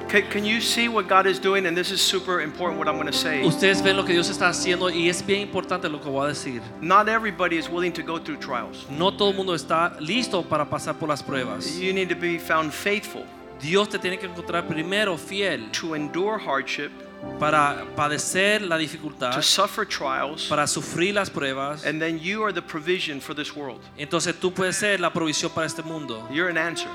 [0.09, 1.66] Can, can you see what God is doing?
[1.66, 3.42] And this is super important what I'm going to say.
[3.42, 6.28] Ustedes ven lo que Dios está haciendo y es bien importante lo que voy a
[6.28, 6.62] decir.
[6.80, 8.86] Not everybody is willing to go through trials.
[8.88, 11.78] No todo el mundo está listo para pasar por las pruebas.
[11.78, 13.26] You need to be found faithful
[13.61, 16.92] Dios te tiene que encontrar primero fiel to endure hardship,
[17.39, 21.85] para padecer la dificultad, to suffer trials, para sufrir las pruebas.
[21.85, 23.81] and then you are the provision for this world.
[23.99, 26.27] Entonces tú puedes ser la provisión para este mundo.
[26.31, 26.91] You're an answer.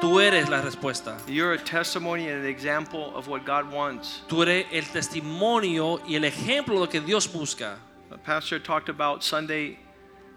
[0.00, 1.16] Tú eres la respuesta.
[1.26, 4.22] You're a testimony and an example of what God wants.
[4.28, 7.76] Tú eres el testimonio y el ejemplo de lo que Dios busca.
[8.10, 9.78] The pastor talked about Sunday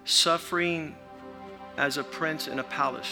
[0.05, 0.95] suffering
[1.77, 3.09] as a prince in a palace.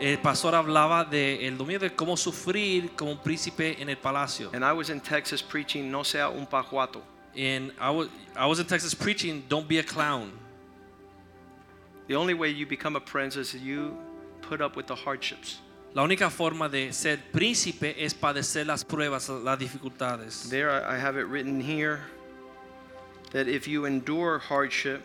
[0.00, 4.48] El pastor hablaba de el domingo de cómo sufrir como un príncipe en el palacio.
[4.54, 7.02] And I was in Texas preaching no sea un pajuato.
[7.36, 10.32] And I was, I was in Texas preaching, don't be a clown.
[12.08, 13.94] The only way you become a prince is you
[14.40, 15.60] put up with the hardships.
[15.92, 20.48] La única forma de ser príncipe es padecer las pruebas, las dificultades.
[20.48, 22.00] There I have it written here
[23.32, 25.02] that if you endure hardship,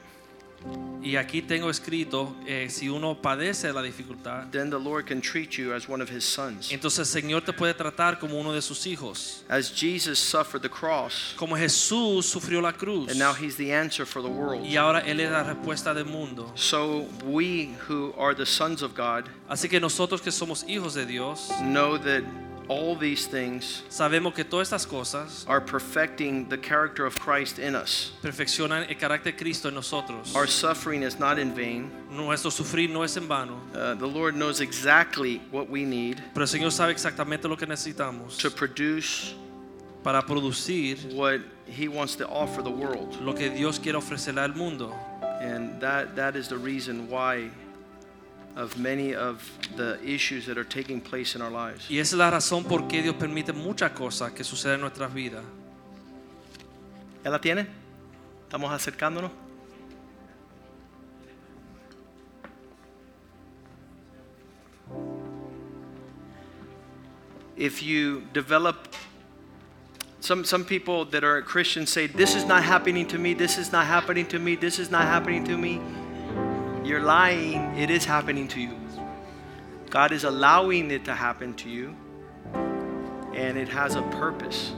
[1.04, 5.52] Y aquí tengo escrito, eh, si uno padece la dificultad, then the Lord can treat
[5.52, 6.72] you as one of his sons.
[6.72, 9.44] entonces el Señor te puede tratar como uno de sus hijos.
[9.48, 13.12] As Jesus suffered the cross, Como Jesús sufrió la cruz.
[13.12, 14.66] and now he's the answer for the world.
[14.66, 16.52] Y ahora Él es la respuesta del mundo.
[16.56, 21.06] So we who are the sons of God Así que nosotros que somos hijos de
[21.06, 22.24] Dios, know that
[22.68, 27.76] all these things sabemos que todas estas cosas are perfecting the character of Christ in
[27.76, 28.12] us.
[28.22, 30.36] perfeccionan el carácter de Cristo en nosotros.
[30.36, 31.92] Our suffering is not in vain.
[32.10, 36.44] Nuestro sufrir no es en vano, Uh, the Lord knows exactly what we need pero
[36.44, 39.34] el Señor sabe exactamente lo que necesitamos to produce
[40.04, 43.20] para producir what He wants to offer the world.
[43.22, 44.94] lo que Dios quiere ofrecerle al mundo.
[45.42, 47.50] And that, that is the reason why
[48.56, 49.42] of many of
[49.76, 51.90] the issues that are taking place in our lives.
[51.90, 55.14] Y esa es la razón por qué Dios permite muchas cosas que suceden en nuestras
[55.14, 55.44] vidas.
[57.24, 57.68] ¿Ya la tienen?
[58.48, 59.32] ¿Estamos acercándonos?
[67.58, 68.94] If you develop
[70.20, 73.72] some some people that are Christians say this is not happening to me, this is
[73.72, 75.80] not happening to me, this is not happening to me.
[76.86, 78.78] You're lying, it is happening to you.
[79.90, 81.96] God is allowing it to happen to you
[83.34, 84.72] and it has a purpose.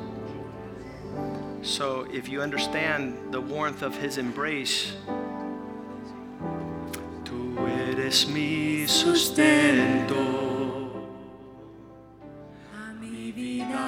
[1.64, 4.94] So if you understand the warmth of his embrace,
[7.26, 10.24] tú eres mi sustento.
[12.74, 13.87] a mi vida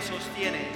[0.00, 0.67] sostiene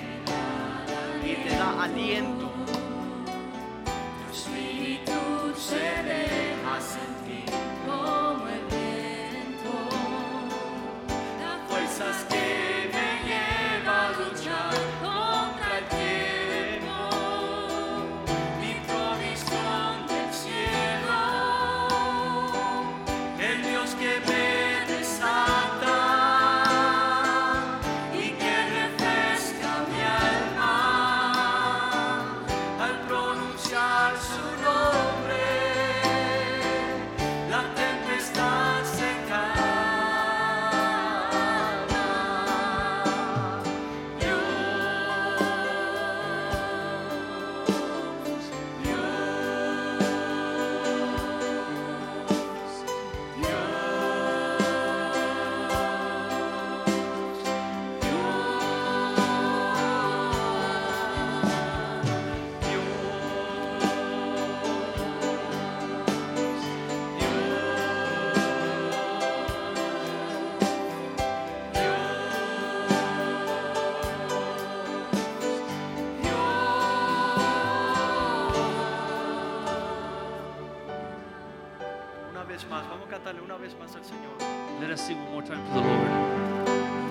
[83.23, 84.33] más, cantarle una vez más al Señor.
[84.81, 86.09] Let us sing one more time to the Lord.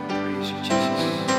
[0.09, 1.30] Praise you, Jesus.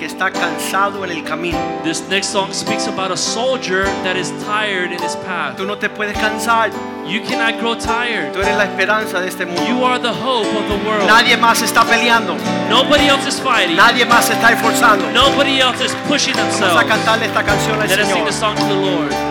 [0.00, 1.58] Que está cansado en el camino.
[1.84, 5.56] This next song speaks about a soldier that is tired in his path.
[5.58, 6.70] Tú no te puedes cansar.
[7.06, 8.32] You cannot grow tired.
[8.32, 9.86] Tú eres la esperanza de este You mundo.
[9.86, 11.06] are the hope of the world.
[11.06, 12.34] Nadie más está peleando.
[12.70, 13.76] Nobody else is fighting.
[13.76, 15.10] Nadie más se está esforzando.
[15.12, 16.84] Nobody else is pushing Vamos a themselves.
[16.88, 18.26] cantarle esta canción al Let us sing Señor.
[18.26, 19.30] the song to the Lord.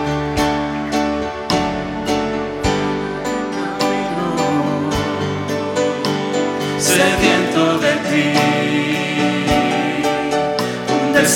[6.78, 7.29] sediento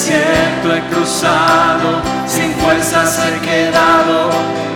[0.04, 4.73] desierto he cruzado, sin fuerzas he quedado.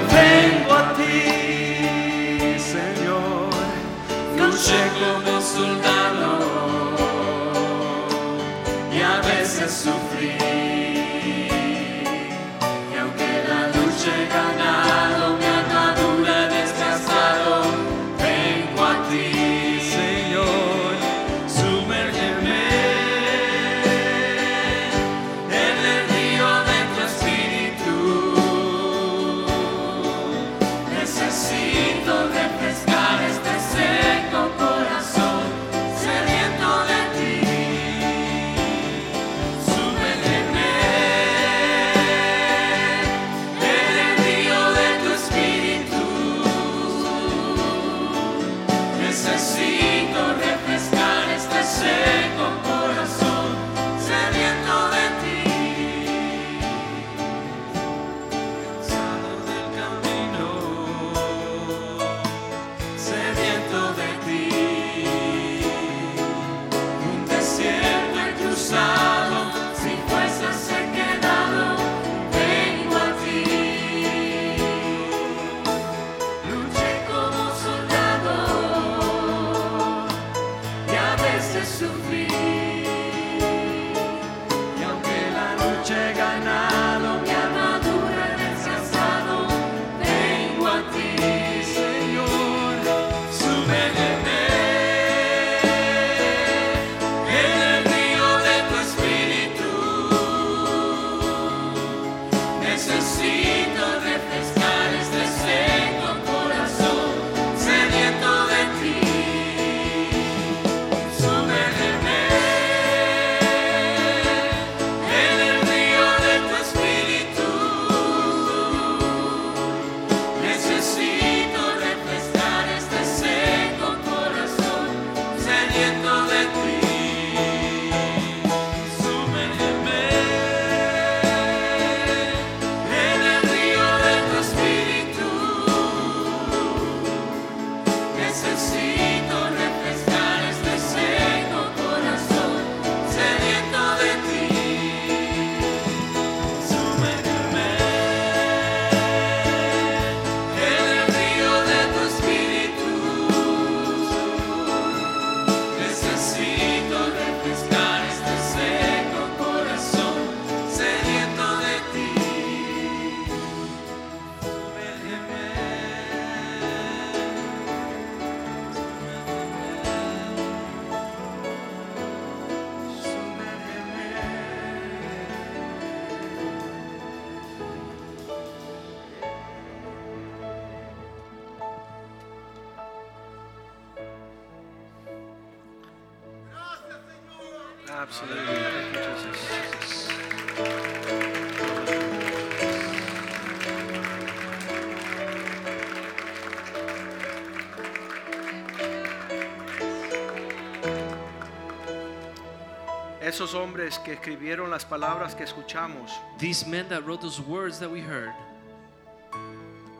[203.39, 206.10] Esos hombres que escribieron las palabras que escuchamos,
[206.40, 208.32] These men that wrote those words that we heard,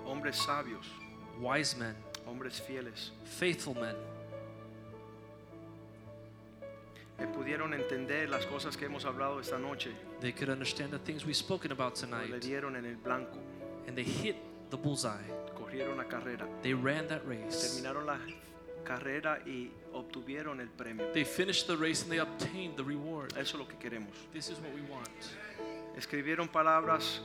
[0.05, 0.87] hombres sabios,
[1.41, 1.95] wise men,
[2.27, 3.95] hombres fieles, faithful men,
[7.17, 11.25] que pudieron entender las cosas que hemos hablado esta noche, they could understand the things
[11.25, 12.43] we've spoken about le tonight.
[12.43, 13.39] dieron en el blanco,
[13.87, 14.35] And they hit
[14.71, 15.13] the bullseye.
[15.55, 17.81] corrieron la carrera, They ran that race.
[17.81, 18.19] terminaron la
[18.85, 21.07] carrera y obtuvieron el premio.
[21.13, 23.33] They finished the race and they obtained the reward.
[23.33, 24.13] Eso es lo que queremos.
[24.33, 25.09] This is what we want.
[25.97, 27.21] Escribieron palabras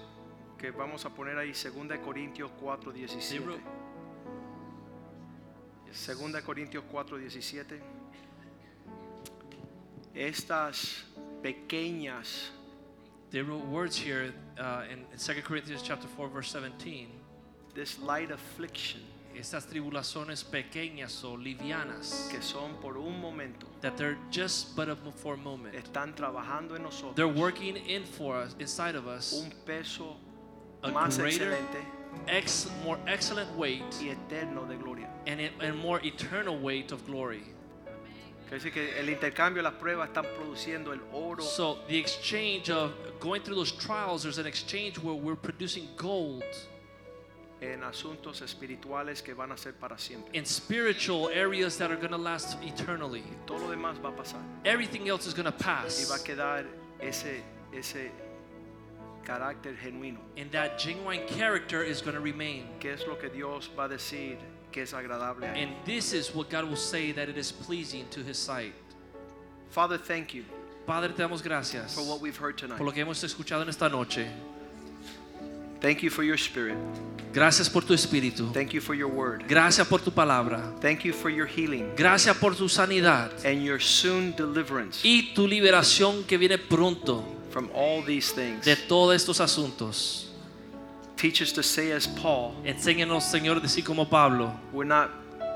[0.58, 3.46] que vamos a poner ahí 2 Corintios 4, They 17.
[3.46, 3.62] wrote,
[5.92, 7.82] 2 Corintios 4, 17.
[10.16, 11.04] Estas
[11.42, 12.52] pequeñas
[13.32, 17.10] they wrote words here uh, in, in 2 Corinthians chapter 4, verse 17.
[17.74, 19.02] this light affliction
[19.36, 24.96] estas tribulaciones pequeñas o livianas, que son por un momento, that they're just but a,
[25.16, 25.74] for a moment.
[25.76, 30.18] están trabajando en They're nosotros working in for us, inside of us, un peso
[30.84, 35.10] a más greater, excelente ex, more excellent weight y eterno de gloria.
[35.26, 37.44] and, and more eternal weight of glory.
[38.50, 42.94] Quiere decir que el intercambio, las pruebas están produciendo el oro So the exchange of
[43.20, 46.44] going through those trials, there's an exchange where we're producing gold
[47.72, 50.32] en asuntos espirituales que van a ser para siempre.
[50.38, 53.24] in spiritual areas that are going to last eternally.
[53.46, 56.24] Todo lo demás va a pasar Everything else is going to y va a pass.
[56.24, 56.66] quedar
[57.00, 57.42] ese,
[57.74, 58.12] ese
[59.24, 60.20] carácter genuino.
[60.38, 62.68] And that genuine character is going to remain.
[62.80, 64.38] ¿Qué es lo que Dios va a decir
[64.72, 65.64] que es agradable a él?
[65.64, 68.74] And this is what God will say that it is pleasing to his sight.
[69.70, 70.44] Father, thank you
[70.86, 72.78] Padre, te damos gracias for what we've heard tonight.
[72.78, 74.28] por lo que hemos escuchado en esta noche.
[75.84, 76.78] Thank you for your spirit.
[77.34, 78.54] Gracias por tu espíritu.
[78.54, 79.44] Thank you for your word.
[79.50, 80.74] Gracias por tu palabra.
[80.80, 85.46] Thank you for your healing Gracias por tu sanidad and your soon deliverance y tu
[85.46, 88.64] liberación que viene pronto from all these things.
[88.64, 90.30] de todos estos asuntos.
[91.18, 94.54] Teach us to say as Paul, Enséñanos, Señor, decir como Pablo.
[94.72, 95.10] we're not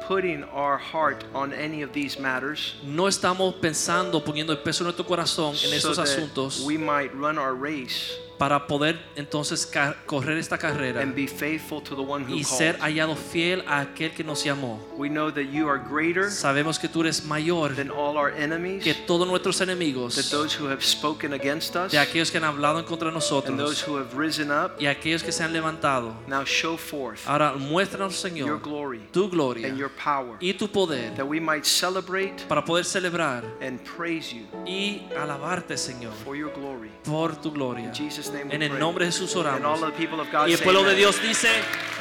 [0.07, 4.87] putting our heart on any of these matters No estamos pensando, poniendo el peso en
[4.87, 9.69] nuestro corazón en so estos asuntos we might run our race para poder entonces
[10.05, 13.79] correr esta carrera and be faithful to the one who y ser hallado fiel a
[13.81, 14.79] aquel que nos llamó.
[14.97, 18.83] We know that you are greater Sabemos que tú eres mayor than all our enemies,
[18.83, 22.43] que todos nuestros that enemigos, those who have spoken against us de aquellos que han
[22.43, 24.73] hablado en contra de and those nosotros who have risen up.
[24.79, 26.13] y aquellos que se han levantado.
[26.27, 30.67] Now show forth Ahora muéstranos, your Señor, glory tu gloria and your power y tu
[30.67, 36.35] poder that we might celebrate para poder celebrar and praise you y alabarte, Señor, for
[36.35, 36.91] your glory.
[37.03, 37.85] por tu gloria.
[37.85, 38.79] In Jesus' En el pray.
[38.79, 39.81] nombre de Jesús And all oramos.
[39.83, 40.97] of the people of God Y el say pueblo de amen.
[40.97, 41.49] Dios dice,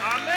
[0.02, 0.34] Amén.